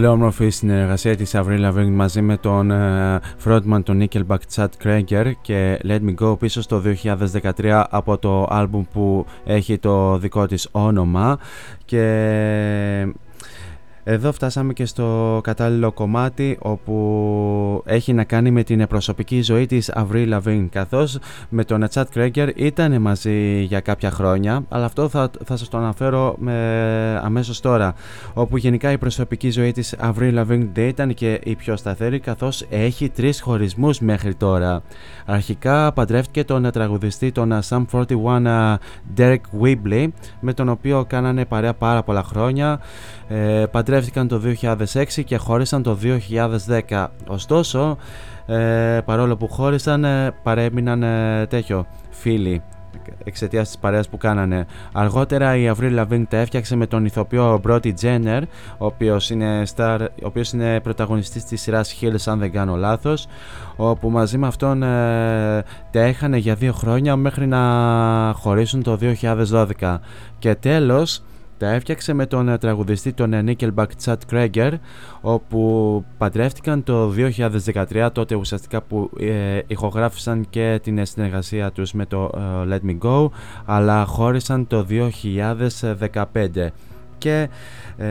Πολύ 0.00 0.12
όμορφη 0.12 0.46
η 0.46 0.50
συνεργασία 0.50 1.16
της 1.16 1.32
Avril 1.34 1.70
Lavigne 1.70 1.90
μαζί 1.90 2.20
με 2.20 2.36
τον 2.36 2.70
ε, 2.70 3.20
frontman 3.44 3.80
του 3.84 3.98
Nickelback 4.00 4.38
Chad 4.54 4.68
Kroeger 4.84 5.32
και 5.40 5.80
Let 5.84 5.98
Me 6.00 6.14
Go 6.24 6.38
πίσω 6.38 6.62
στο 6.62 6.82
2013 7.60 7.84
από 7.90 8.18
το 8.18 8.46
άλμπουμ 8.50 8.84
που 8.92 9.26
έχει 9.44 9.78
το 9.78 10.18
δικό 10.18 10.46
της 10.46 10.68
όνομα. 10.70 11.38
Και 11.84 12.04
εδώ 14.04 14.32
φτάσαμε 14.32 14.72
και 14.72 14.84
στο 14.84 15.40
κατάλληλο 15.42 15.92
κομμάτι 15.92 16.58
όπου 16.60 16.94
έχει 17.84 18.12
να 18.12 18.24
κάνει 18.24 18.50
με 18.50 18.62
την 18.62 18.86
προσωπική 18.86 19.42
ζωή 19.42 19.66
της 19.66 19.92
Avril 19.94 20.38
Lavigne 20.38 20.66
καθώς 20.70 21.18
με 21.48 21.64
τον 21.64 21.86
Chad 21.94 22.04
Kroeger 22.14 22.48
ήταν 22.54 23.00
μαζί 23.00 23.60
για 23.60 23.80
κάποια 23.80 24.10
χρόνια 24.10 24.64
αλλά 24.68 24.84
αυτό 24.84 25.08
θα, 25.08 25.30
θα 25.44 25.56
σας 25.56 25.68
το 25.68 25.78
αναφέρω 25.78 26.34
με, 26.38 27.20
αμέσως 27.22 27.60
τώρα 27.60 27.94
όπου 28.34 28.56
γενικά 28.56 28.92
η 28.92 28.98
προσωπική 28.98 29.50
ζωή 29.50 29.72
της 29.72 29.94
Avril 30.02 30.38
Lavigne 30.38 30.68
δεν 30.72 30.88
ήταν 30.88 31.14
και 31.14 31.40
η 31.44 31.54
πιο 31.56 31.76
σταθερή 31.76 32.20
καθώς 32.20 32.66
έχει 32.70 33.08
τρεις 33.08 33.40
χωρισμούς 33.40 34.00
μέχρι 34.00 34.34
τώρα. 34.34 34.82
Αρχικά 35.26 35.92
παντρεύτηκε 35.92 36.44
τον 36.44 36.70
τραγουδιστή 36.70 37.32
τον 37.32 37.58
Sum 37.68 37.84
41 37.92 38.74
Derek 39.16 39.40
Weebly 39.62 40.08
με 40.40 40.52
τον 40.52 40.68
οποίο 40.68 41.04
κάνανε 41.08 41.44
παρέα 41.44 41.74
πάρα 41.74 42.02
πολλά 42.02 42.22
χρόνια 42.22 42.80
ε, 43.28 43.66
παντρεύτηκαν 43.70 44.28
το 44.28 44.40
2006 44.92 45.04
και 45.24 45.36
χώρισαν 45.36 45.82
το 45.82 45.98
2010. 46.88 47.06
Ωστόσο, 47.26 47.69
ε, 48.46 49.00
παρόλο 49.04 49.36
που 49.36 49.48
χώρισαν, 49.48 50.04
ε, 50.04 50.34
παρέμειναν 50.42 51.02
ε, 51.02 51.46
τέτοιο 51.46 51.86
φίλοι. 52.10 52.62
εξαιτίας 53.24 53.66
της 53.66 53.78
παρέας 53.78 54.08
που 54.08 54.16
κάνανε. 54.16 54.66
Αργότερα 54.92 55.56
η 55.56 55.70
Avril 55.74 55.98
Lavigne 55.98 56.22
τα 56.28 56.36
έφτιαξε 56.36 56.76
με 56.76 56.86
τον 56.86 57.04
ηθοποιό 57.04 57.60
Brody 57.66 57.92
Jenner, 58.02 58.42
ο 58.78 58.86
οποίος 58.86 59.30
είναι, 59.30 59.62
star, 59.76 59.98
ο 60.00 60.26
οποίος 60.26 60.52
είναι 60.52 60.80
πρωταγωνιστής 60.80 61.44
της 61.44 61.60
σειράς 61.60 61.98
Hills, 62.00 62.22
αν 62.26 62.38
δεν 62.38 62.52
κάνω 62.52 62.76
λάθος, 62.76 63.26
όπου 63.76 64.10
μαζί 64.10 64.38
με 64.38 64.46
αυτόν 64.46 64.82
ε, 64.82 65.64
τα 65.90 66.00
έχανε 66.00 66.36
για 66.36 66.54
δύο 66.54 66.72
χρόνια 66.72 67.16
μέχρι 67.16 67.46
να 67.46 67.62
χωρίσουν 68.36 68.82
το 68.82 68.98
2012. 69.80 69.98
Και 70.38 70.54
τέλος, 70.54 71.22
τα 71.60 71.70
έφτιαξε 71.70 72.12
με 72.12 72.26
τον 72.26 72.48
ε, 72.48 72.58
τραγουδιστή 72.58 73.12
τον 73.12 73.32
ε, 73.32 73.44
Nickelback 73.46 73.86
Chad 74.04 74.16
Kreger 74.30 74.72
όπου 75.20 76.04
παντρεύτηκαν 76.18 76.82
το 76.82 77.12
2013 77.74 78.08
τότε 78.12 78.34
ουσιαστικά 78.34 78.82
που 78.82 79.10
ε, 79.18 79.58
ηχογράφησαν 79.66 80.46
και 80.50 80.80
την 80.82 81.06
συνεργασία 81.06 81.70
τους 81.70 81.92
με 81.92 82.06
το 82.06 82.30
ε, 82.34 82.40
Let 82.68 82.90
Me 82.90 82.98
Go 83.08 83.28
αλλά 83.64 84.04
χώρισαν 84.04 84.66
το 84.66 84.86
2015 84.90 86.68
και 87.20 87.48
ε, 87.96 88.06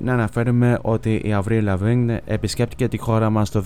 να 0.00 0.12
αναφέρουμε 0.12 0.78
ότι 0.82 1.14
η 1.14 1.36
Avril 1.42 1.68
Lavigne 1.68 2.16
επισκέπτηκε 2.24 2.88
τη 2.88 2.98
χώρα 2.98 3.30
μας 3.30 3.50
το 3.50 3.62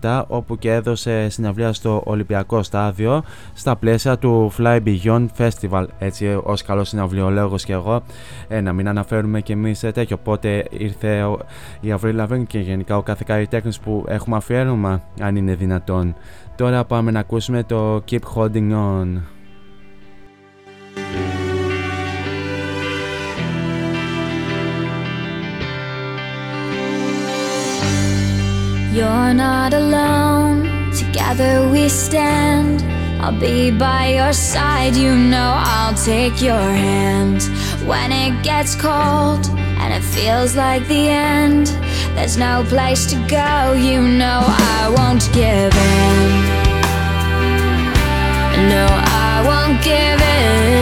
2007 0.00 0.22
όπου 0.26 0.58
και 0.58 0.72
έδωσε 0.72 1.28
συναυλία 1.28 1.72
στο 1.72 2.02
Ολυμπιακό 2.04 2.62
Στάδιο 2.62 3.22
στα 3.52 3.76
πλαίσια 3.76 4.18
του 4.18 4.52
Fly 4.58 4.80
Beyond 4.84 5.26
Festival. 5.38 5.84
Έτσι 5.98 6.40
ως 6.42 6.62
καλός 6.62 6.88
συναυλιολόγος 6.88 7.64
και 7.64 7.72
εγώ. 7.72 8.02
Ε, 8.48 8.60
να 8.60 8.72
μην 8.72 8.88
αναφέρουμε 8.88 9.40
και 9.40 9.52
εμείς 9.52 9.80
τέτοιο 9.80 10.16
πότε 10.16 10.64
ήρθε 10.70 11.22
ο, 11.22 11.38
η 11.80 11.94
Avril 12.00 12.20
Lavigne 12.20 12.46
και 12.46 12.58
γενικά 12.58 12.96
ο 12.96 13.02
κάθε 13.02 13.24
καλλιτέχνης 13.26 13.80
που 13.80 14.04
έχουμε 14.08 14.36
αφιέρωμα 14.36 15.02
αν 15.20 15.36
είναι 15.36 15.54
δυνατόν. 15.54 16.14
Τώρα 16.56 16.84
πάμε 16.84 17.10
να 17.10 17.18
ακούσουμε 17.18 17.62
το 17.62 18.02
Keep 18.10 18.20
Holding 18.34 18.72
On 18.72 19.31
You're 28.92 29.32
not 29.32 29.72
alone, 29.72 30.90
together 30.92 31.66
we 31.72 31.88
stand. 31.88 32.82
I'll 33.22 33.32
be 33.40 33.70
by 33.70 34.08
your 34.08 34.34
side, 34.34 34.94
you 34.94 35.16
know 35.16 35.54
I'll 35.56 35.94
take 35.94 36.42
your 36.42 36.68
hand. 36.86 37.42
When 37.88 38.12
it 38.12 38.44
gets 38.44 38.74
cold 38.74 39.48
and 39.80 39.94
it 39.94 40.02
feels 40.02 40.56
like 40.56 40.86
the 40.88 41.08
end, 41.08 41.68
there's 42.14 42.36
no 42.36 42.66
place 42.68 43.06
to 43.06 43.16
go, 43.28 43.72
you 43.72 44.02
know 44.02 44.42
I 44.44 44.92
won't 44.94 45.24
give 45.32 45.72
in. 45.72 46.62
No, 48.68 48.86
I 48.90 49.42
won't 49.46 49.82
give 49.82 50.20
in. 50.20 50.81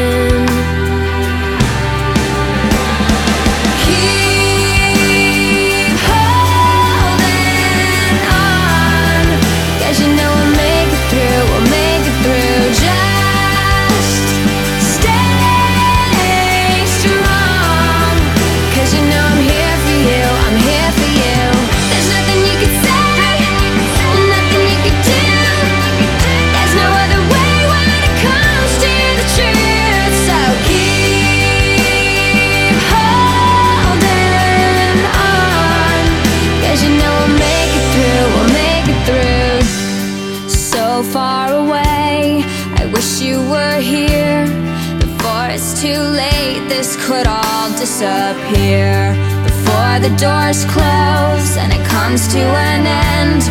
Doors 50.17 50.65
close 50.65 51.57
and 51.57 51.73
it 51.73 51.85
comes 51.87 52.27
to 52.29 52.39
an 52.39 52.87
end. 52.87 53.43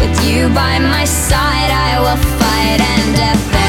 With 0.00 0.16
you 0.28 0.48
by 0.48 0.78
my 0.78 1.04
side, 1.04 1.70
I 1.70 1.98
will 2.00 2.20
fight 2.38 2.80
and 2.80 3.16
defend. 3.16 3.63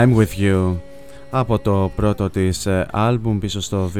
I'm 0.00 0.14
with 0.16 0.40
you 0.40 0.76
από 1.32 1.58
το 1.58 1.90
πρώτο 1.96 2.30
της 2.30 2.66
ε, 2.66 2.86
άλμπουμ 2.92 3.38
πίσω 3.38 3.60
στο 3.60 3.90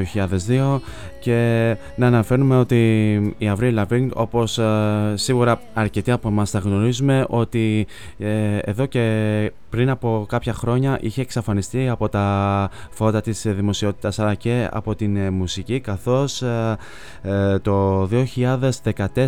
2002 0.48 0.78
και 1.20 1.76
να 1.96 2.06
αναφέρουμε 2.06 2.58
ότι 2.58 3.14
η 3.38 3.52
Avril 3.56 3.78
Lavigne 3.84 4.08
όπως 4.14 4.58
ε, 4.58 5.12
σίγουρα 5.14 5.60
αρκετοί 5.74 6.10
από 6.10 6.28
εμάς 6.28 6.50
τα 6.50 6.58
γνωρίζουμε 6.58 7.26
ότι 7.28 7.86
ε, 8.18 8.58
εδώ 8.58 8.86
και 8.86 9.52
πριν 9.70 9.90
από 9.90 10.24
κάποια 10.28 10.52
χρόνια 10.52 10.98
είχε 11.00 11.20
εξαφανιστεί 11.20 11.88
από 11.88 12.08
τα 12.08 12.70
φώτα 12.90 13.20
της 13.20 13.46
δημοσιότητας 13.48 14.18
αλλά 14.18 14.34
και 14.34 14.68
από 14.72 14.94
την 14.94 15.16
ε, 15.16 15.30
μουσική 15.30 15.80
καθώς 15.80 16.42
ε, 16.42 16.76
ε, 17.22 17.58
το 17.58 18.02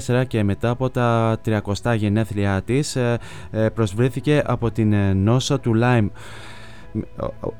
2014 0.08 0.22
και 0.26 0.42
μετά 0.44 0.70
από 0.70 0.90
τα 0.90 1.36
30 1.46 1.96
γενέθλιά 1.96 2.62
της 2.64 2.96
ε, 2.96 3.18
ε, 3.50 3.68
προσβρήθηκε 3.68 4.42
από 4.46 4.70
την 4.70 4.92
ε, 4.92 5.12
νόσο 5.12 5.58
του 5.58 5.72
Lyme 5.82 6.06
ο- 6.08 6.51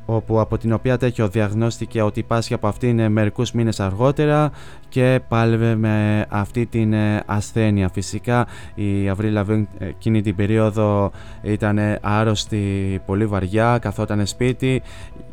όπου 0.04 0.40
από 0.40 0.58
την 0.58 0.72
οποία 0.72 0.98
τέτοιο 0.98 1.28
διαγνώστηκε 1.28 2.02
ότι 2.02 2.22
πάσχει 2.22 2.54
από 2.54 2.66
αυτήν 2.66 2.98
ε, 2.98 3.08
μερικούς 3.08 3.52
μήνες 3.52 3.80
αργότερα 3.80 4.50
και 4.88 5.20
πάλευε 5.28 5.74
με 5.74 6.26
αυτή 6.28 6.66
την 6.66 6.92
ε, 6.92 7.22
ασθένεια. 7.26 7.88
Φυσικά 7.88 8.46
η 8.74 9.10
Avril 9.16 9.38
Lavigne 9.38 9.64
ε, 9.78 9.86
εκείνη 9.86 10.22
την 10.22 10.36
περίοδο 10.36 11.10
ήταν 11.42 11.78
ε, 11.78 11.98
άρρωστη 12.02 13.00
πολύ 13.06 13.26
βαριά, 13.26 13.78
καθόταν 13.80 14.26
σπίτι 14.26 14.82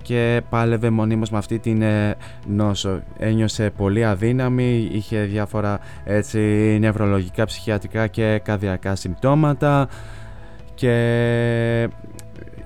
και 0.01 0.41
πάλευε 0.49 0.89
μονίμως 0.89 1.29
με 1.29 1.37
αυτή 1.37 1.59
την 1.59 1.81
ε, 1.81 2.15
νόσο. 2.47 3.01
Ένιωσε 3.17 3.69
πολύ 3.77 4.05
αδύναμη, 4.05 4.89
είχε 4.91 5.19
διάφορα 5.21 5.79
έτσι 6.03 6.39
νευρολογικά, 6.79 7.45
ψυχιατρικά 7.45 8.07
και 8.07 8.41
καρδιακά 8.43 8.95
συμπτώματα 8.95 9.87
και 10.75 11.89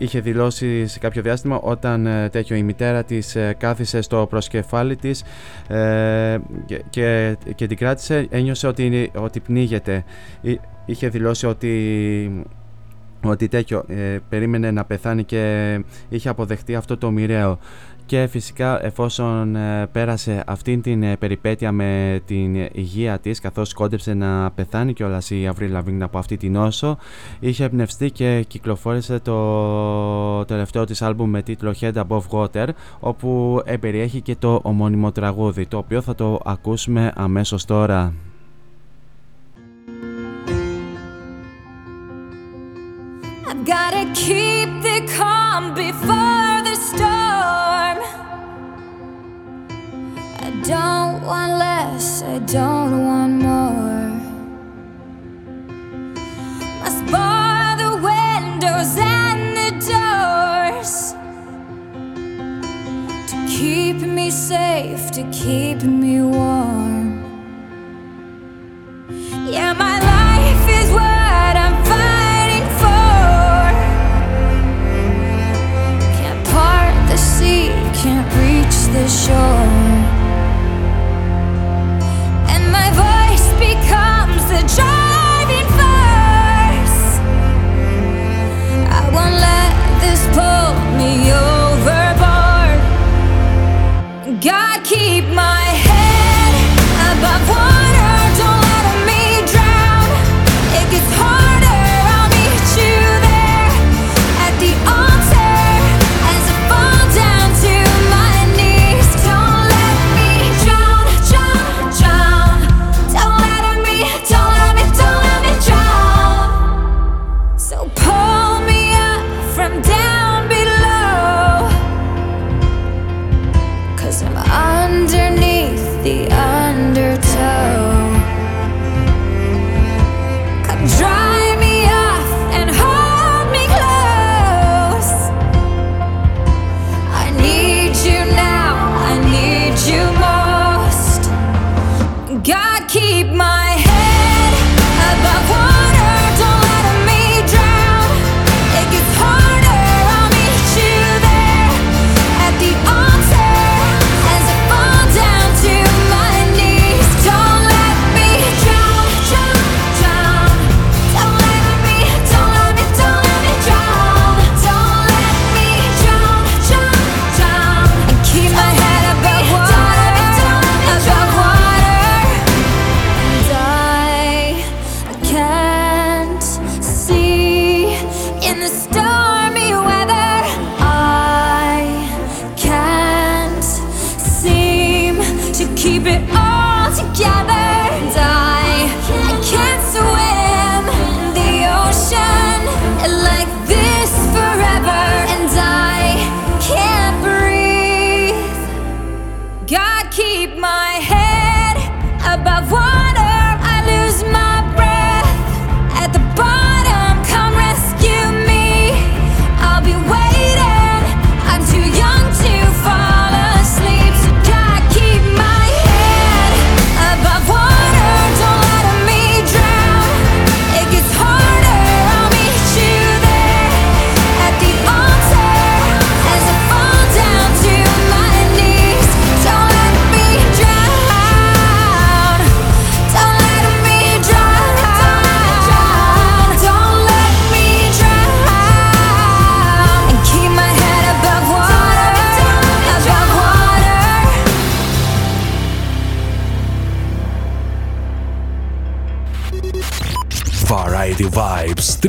είχε 0.03 0.19
δηλώσει 0.19 0.87
σε 0.87 0.99
κάποιο 0.99 1.21
διάστημα 1.21 1.59
όταν 1.59 2.05
ε, 2.05 2.29
τέτοιο 2.29 2.55
η 2.55 2.63
μητέρα 2.63 3.03
της 3.03 3.35
ε, 3.35 3.55
κάθισε 3.57 4.01
στο 4.01 4.27
προσκεφάλι 4.29 4.95
της 4.95 5.23
ε, 5.67 6.37
και, 6.65 6.83
και, 6.89 7.37
και 7.55 7.67
την 7.67 7.77
κράτησε 7.77 8.27
ένιωσε 8.29 8.67
ότι, 8.67 9.11
ότι 9.15 9.39
πνίγεται. 9.39 10.03
Εί- 10.41 10.59
είχε 10.85 11.09
δηλώσει 11.09 11.45
ότι 11.45 12.45
ότι 13.25 13.47
τέτοιο 13.47 13.83
ε, 13.87 14.17
περίμενε 14.29 14.71
να 14.71 14.85
πεθάνει 14.85 15.23
και 15.23 15.79
είχε 16.09 16.29
αποδεχτεί 16.29 16.75
αυτό 16.75 16.97
το 16.97 17.11
μοιραίο 17.11 17.59
και 18.05 18.27
φυσικά 18.27 18.85
εφόσον 18.85 19.55
ε, 19.55 19.87
πέρασε 19.91 20.43
αυτήν 20.47 20.81
την 20.81 21.03
ε, 21.03 21.17
περιπέτεια 21.17 21.71
με 21.71 22.21
την 22.25 22.55
υγεία 22.55 23.19
της 23.19 23.39
καθώς 23.39 23.73
κόντεψε 23.73 24.13
να 24.13 24.51
πεθάνει 24.51 24.93
κιόλας 24.93 25.29
η 25.29 25.49
Avril 25.53 25.77
Lavigne 25.77 26.01
από 26.01 26.17
αυτή 26.17 26.37
την 26.37 26.51
νόσο 26.51 26.97
είχε 27.39 27.63
εμπνευστεί 27.63 28.11
και 28.11 28.45
κυκλοφόρησε 28.47 29.19
το 29.19 30.45
τελευταίο 30.45 30.85
της 30.85 31.01
άλμπουμ 31.01 31.29
με 31.29 31.41
τίτλο 31.41 31.75
Head 31.79 31.93
Above 31.93 32.27
Water 32.29 32.67
όπου 32.99 33.61
εμπεριέχει 33.65 34.21
και 34.21 34.35
το 34.35 34.59
ομώνυμο 34.63 35.11
τραγούδι 35.11 35.65
το 35.65 35.77
οποίο 35.77 36.01
θα 36.01 36.15
το 36.15 36.39
ακούσουμε 36.45 37.11
αμέσως 37.15 37.65
τώρα. 37.65 38.13
I've 43.45 43.65
gotta 43.65 44.09
keep 44.13 44.69
the 44.81 45.05
calm 45.17 45.73
before 45.75 46.61
the 46.63 46.75
storm. 46.75 47.97
I 50.39 50.49
don't 50.63 51.21
want 51.23 51.51
less, 51.59 52.23
I 52.23 52.39
don't 52.39 53.05
want 53.05 53.33
more. 53.41 54.09
Must 56.81 57.05
bar 57.11 57.75
the 57.77 57.93
windows 58.11 58.95
and 58.97 59.57
the 59.59 59.71
doors 59.91 61.13
to 63.29 63.35
keep 63.47 63.97
me 63.97 64.31
safe, 64.31 65.11
to 65.11 65.23
keep 65.31 65.83
me 65.83 66.21
warm. 66.21 67.23
Yeah, 69.45 69.73
my 69.73 69.99
life. 69.99 70.52
the 78.93 79.07
shore. 79.07 79.69
And 82.53 82.63
my 82.71 82.89
voice 82.93 83.47
becomes 83.57 84.41
the 84.53 84.61
driving 84.75 85.67
force. 85.77 86.99
I 88.99 89.01
won't 89.15 89.37
let 89.49 89.73
this 90.03 90.21
pull 90.37 90.69
me 90.99 91.11
overboard. 91.33 92.79
God, 94.39 94.83
keep 94.83 95.25
my 95.33 95.65
head 95.89 96.53
above 97.13 97.43
water. 97.49 98.15
Don't 98.41 98.61
let 98.73 98.97
me 99.09 99.23
drown. 99.51 100.07
It 100.77 100.85
gets 100.91 101.11
hard. 101.17 101.42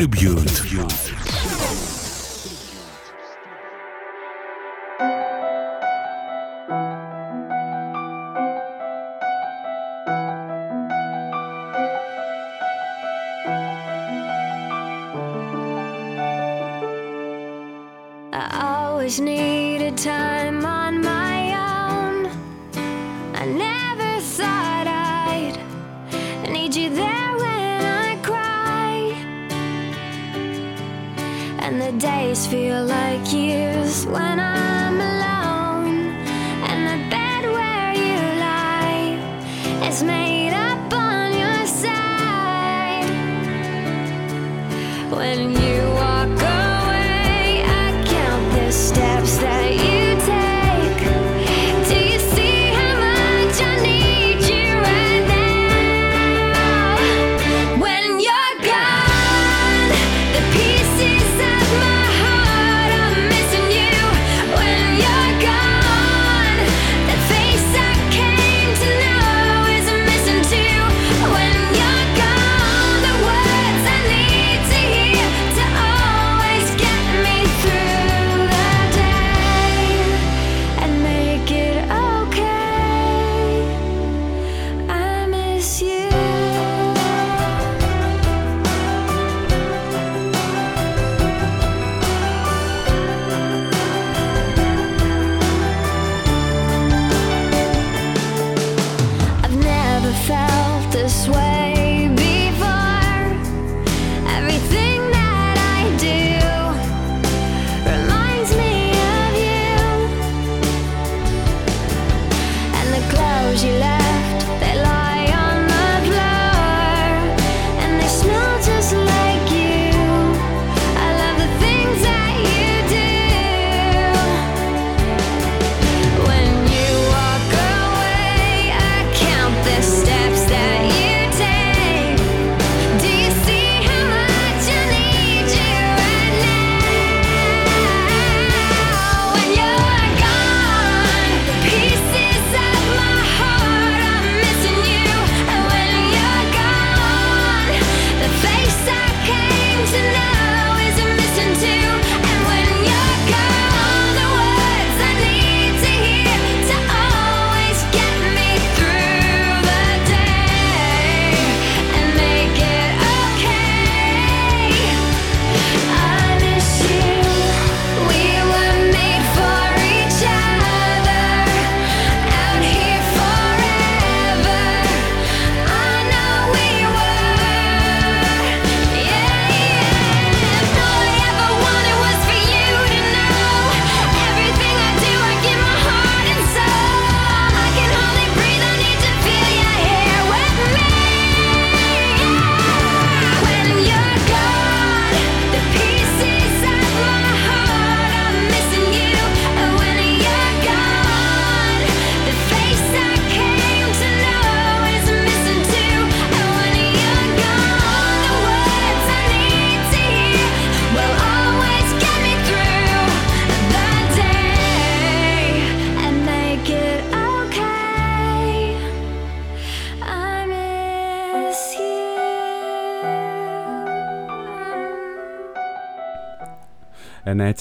Tribune. 0.04 0.43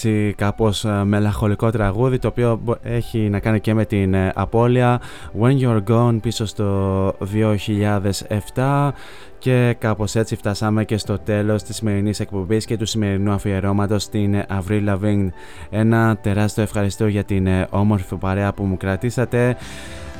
Έτσι 0.04 0.34
κάπως 0.36 0.84
ε, 0.84 1.04
μελαγχολικό 1.04 1.70
τραγούδι 1.70 2.18
το 2.18 2.28
οποίο 2.28 2.60
έχει 2.82 3.18
να 3.18 3.38
κάνει 3.38 3.60
και 3.60 3.74
με 3.74 3.84
την 3.84 4.14
ε, 4.14 4.32
απώλεια 4.34 5.00
When 5.40 5.60
You're 5.60 5.82
Gone 5.88 6.18
πίσω 6.22 6.46
στο 6.46 7.08
2007 8.54 8.90
και 9.38 9.76
κάπως 9.78 10.14
έτσι 10.14 10.36
φτάσαμε 10.36 10.84
και 10.84 10.96
στο 10.96 11.18
τέλος 11.18 11.62
της 11.62 11.76
σημερινής 11.76 12.20
εκπομπής 12.20 12.64
και 12.64 12.76
του 12.76 12.86
σημερινού 12.86 13.32
αφιερώματος 13.32 14.02
στην 14.02 14.42
Avril 14.48 14.88
Lavigne. 14.88 15.28
Ένα 15.70 16.16
τεράστιο 16.16 16.62
ευχαριστώ 16.62 17.06
για 17.06 17.24
την 17.24 17.48
όμορφη 17.70 18.16
παρέα 18.16 18.52
που 18.52 18.64
μου 18.64 18.76
κρατήσατε. 18.76 19.56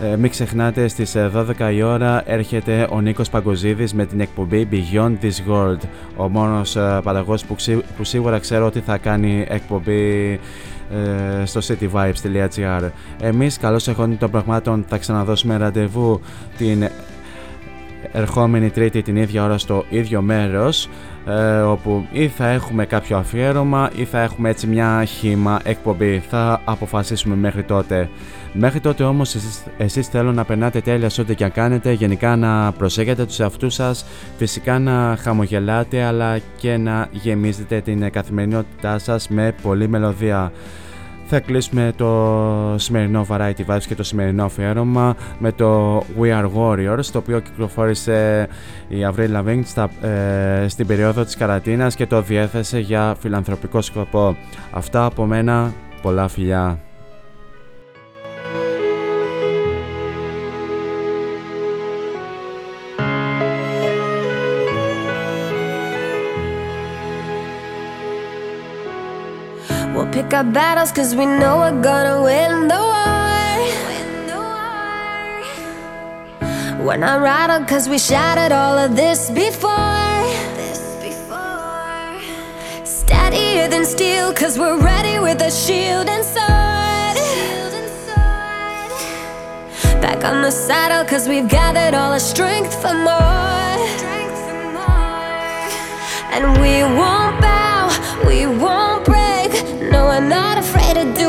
Ε, 0.02 0.16
μην 0.16 0.30
ξεχνάτε 0.30 0.88
στις 0.88 1.16
12 1.16 1.72
η 1.74 1.82
ώρα 1.82 2.22
έρχεται 2.26 2.88
ο 2.90 3.00
Νίκος 3.00 3.30
Παγκοζίδης 3.30 3.94
με 3.94 4.06
την 4.06 4.20
εκπομπή 4.20 4.68
Beyond 4.70 5.12
This 5.22 5.52
World. 5.52 5.80
Ο 6.16 6.28
μόνος 6.28 6.76
ε, 6.76 7.00
παραγωγός 7.02 7.44
που, 7.44 7.56
που 7.96 8.04
σίγουρα 8.04 8.38
ξέρω 8.38 8.66
ότι 8.66 8.80
θα 8.80 8.96
κάνει 8.96 9.46
εκπομπή 9.48 10.40
ε, 11.42 11.44
στο 11.44 11.60
cityvibes.gr 11.60 12.90
Εμείς 13.20 13.58
καλώς 13.58 13.88
εχόντων 13.88 14.18
των 14.18 14.30
πραγμάτων 14.30 14.84
θα 14.88 14.98
ξαναδώσουμε 14.98 15.56
ραντεβού 15.56 16.20
την 16.56 16.88
ερχόμενη 18.12 18.70
τρίτη 18.70 19.02
την 19.02 19.16
ίδια 19.16 19.44
ώρα 19.44 19.58
στο 19.58 19.84
ίδιο 19.88 20.22
μέρος 20.22 20.88
ε, 21.26 21.60
όπου 21.60 22.06
ή 22.12 22.28
θα 22.28 22.48
έχουμε 22.48 22.84
κάποιο 22.84 23.16
αφιέρωμα 23.16 23.90
ή 23.96 24.04
θα 24.04 24.20
έχουμε 24.20 24.48
έτσι 24.48 24.66
μια 24.66 25.04
χήμα 25.04 25.60
εκπομπή. 25.64 26.22
Θα 26.28 26.60
αποφασίσουμε 26.64 27.34
μέχρι 27.34 27.62
τότε 27.62 28.08
μέχρι 28.56 28.80
τότε 28.80 29.02
όμως 29.02 29.34
εσείς, 29.34 29.62
εσείς 29.76 30.08
θέλω 30.08 30.32
να 30.32 30.44
περνάτε 30.44 30.80
τέλεια 30.80 31.08
σε 31.08 31.20
ό,τι 31.20 31.34
και 31.34 31.44
αν 31.44 31.52
κάνετε 31.52 31.92
γενικά 31.92 32.36
να 32.36 32.72
προσέχετε 32.72 33.24
τους 33.24 33.40
εαυτούς 33.40 33.74
σας 33.74 34.04
φυσικά 34.36 34.78
να 34.78 35.16
χαμογελάτε 35.20 36.02
αλλά 36.02 36.38
και 36.56 36.76
να 36.76 37.08
γεμίζετε 37.10 37.80
την 37.80 38.10
καθημερινότητά 38.10 38.98
σας 38.98 39.28
με 39.28 39.54
πολλή 39.62 39.88
μελωδία 39.88 40.52
θα 41.26 41.40
κλείσουμε 41.40 41.92
το 41.96 42.74
σημερινό 42.76 43.26
Variety 43.28 43.64
Vibes 43.66 43.82
και 43.88 43.94
το 43.94 44.02
σημερινό 44.02 44.44
αφιέρωμα 44.44 45.16
με 45.38 45.52
το 45.52 45.98
We 45.98 46.24
Are 46.24 46.50
Warriors 46.56 47.04
το 47.12 47.18
οποίο 47.18 47.40
κυκλοφόρησε 47.40 48.48
η 48.88 48.96
Avril 49.12 49.36
Lavigne 49.36 49.62
στα, 49.64 49.90
ε, 50.08 50.68
στην 50.68 50.86
περίοδο 50.86 51.24
της 51.24 51.36
καρατίνας 51.36 51.94
και 51.94 52.06
το 52.06 52.22
διέθεσε 52.22 52.78
για 52.78 53.16
φιλανθρωπικό 53.20 53.82
σκοπό. 53.82 54.36
Αυτά 54.70 55.04
από 55.04 55.26
μένα, 55.26 55.72
πολλά 56.02 56.28
φιλιά. 56.28 56.78
Pick 70.34 70.46
our 70.46 70.52
battles 70.52 70.90
cause 70.90 71.14
we 71.14 71.26
know 71.26 71.58
we're 71.58 71.82
gonna 71.82 72.22
win 72.22 72.66
the 72.66 72.80
war. 72.92 73.24
We're 76.84 76.96
not 76.96 77.20
rattled 77.20 77.68
cause 77.68 77.88
we 77.88 77.98
shattered 77.98 78.52
all 78.52 78.76
of 78.76 78.96
this 78.96 79.30
before. 79.30 80.24
Steadier 82.84 83.68
than 83.68 83.84
steel 83.84 84.32
cause 84.32 84.58
we're 84.58 84.80
ready 84.80 85.20
with 85.20 85.40
a 85.40 85.50
shield 85.50 86.08
and 86.08 86.24
sword. 86.24 87.16
Back 90.02 90.24
on 90.24 90.42
the 90.42 90.50
saddle 90.50 91.04
cause 91.08 91.28
we've 91.28 91.48
gathered 91.48 91.94
all 91.94 92.12
our 92.12 92.18
strength 92.18 92.74
for 92.82 92.94
more. 92.94 93.78
And 96.34 96.44
we 96.62 96.82
won't 96.98 97.40
bow, 97.40 97.88
we 98.26 98.46
won't 98.46 98.93
not 100.28 100.58
afraid 100.58 100.94
to 100.94 101.04
do 101.12 101.23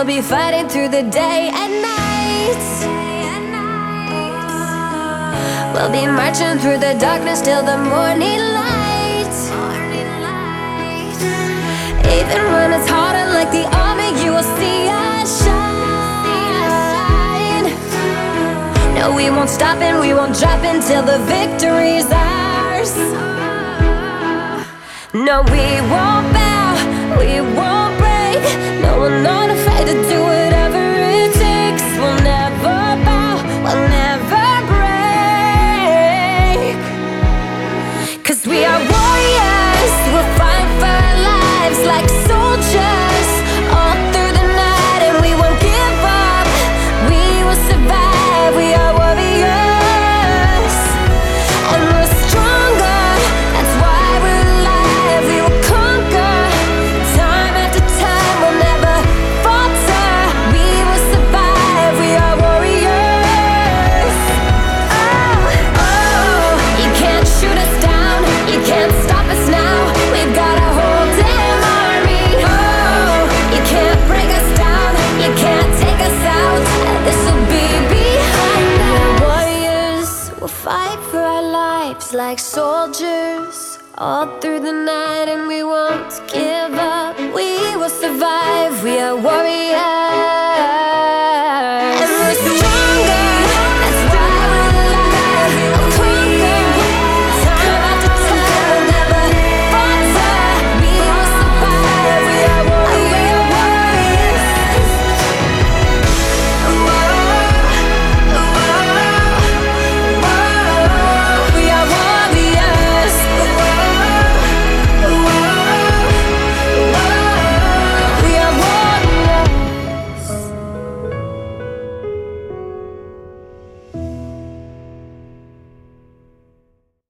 we'll 0.00 0.16
be 0.16 0.22
fighting 0.22 0.66
through 0.66 0.88
the 0.88 1.02
day 1.02 1.50
and 1.52 1.82
night. 1.82 2.64
We'll 5.74 5.92
be 5.92 6.06
marching 6.06 6.58
through 6.58 6.78
the 6.78 6.96
darkness 6.98 7.42
till 7.42 7.62
the 7.62 7.76
morning 7.76 8.40
light. 8.56 9.36
Even 12.16 12.42
when 12.54 12.72
it's 12.72 12.88
harder, 12.88 13.28
like 13.36 13.52
the 13.52 13.66
army, 13.76 14.08
you 14.24 14.32
will 14.32 14.48
see 14.56 14.88
us 14.88 15.44
shine. 15.44 15.66
No, 18.94 19.14
we 19.14 19.28
won't 19.28 19.50
stop 19.50 19.82
and 19.82 20.00
we 20.00 20.14
won't 20.14 20.34
drop 20.34 20.64
until 20.64 21.02
the 21.02 21.18
victory's 21.36 22.10
ours. 22.10 22.96
No, 25.12 25.42
we 25.42 25.66
won't 25.92 26.32
bow, 26.32 26.72
we 27.20 27.42
won't 27.58 27.98
break. 27.98 28.40
No, 28.80 28.98
we're 29.00 29.22
not 29.22 29.50
to 29.86 29.92
do 29.92 30.30
it 30.30 30.39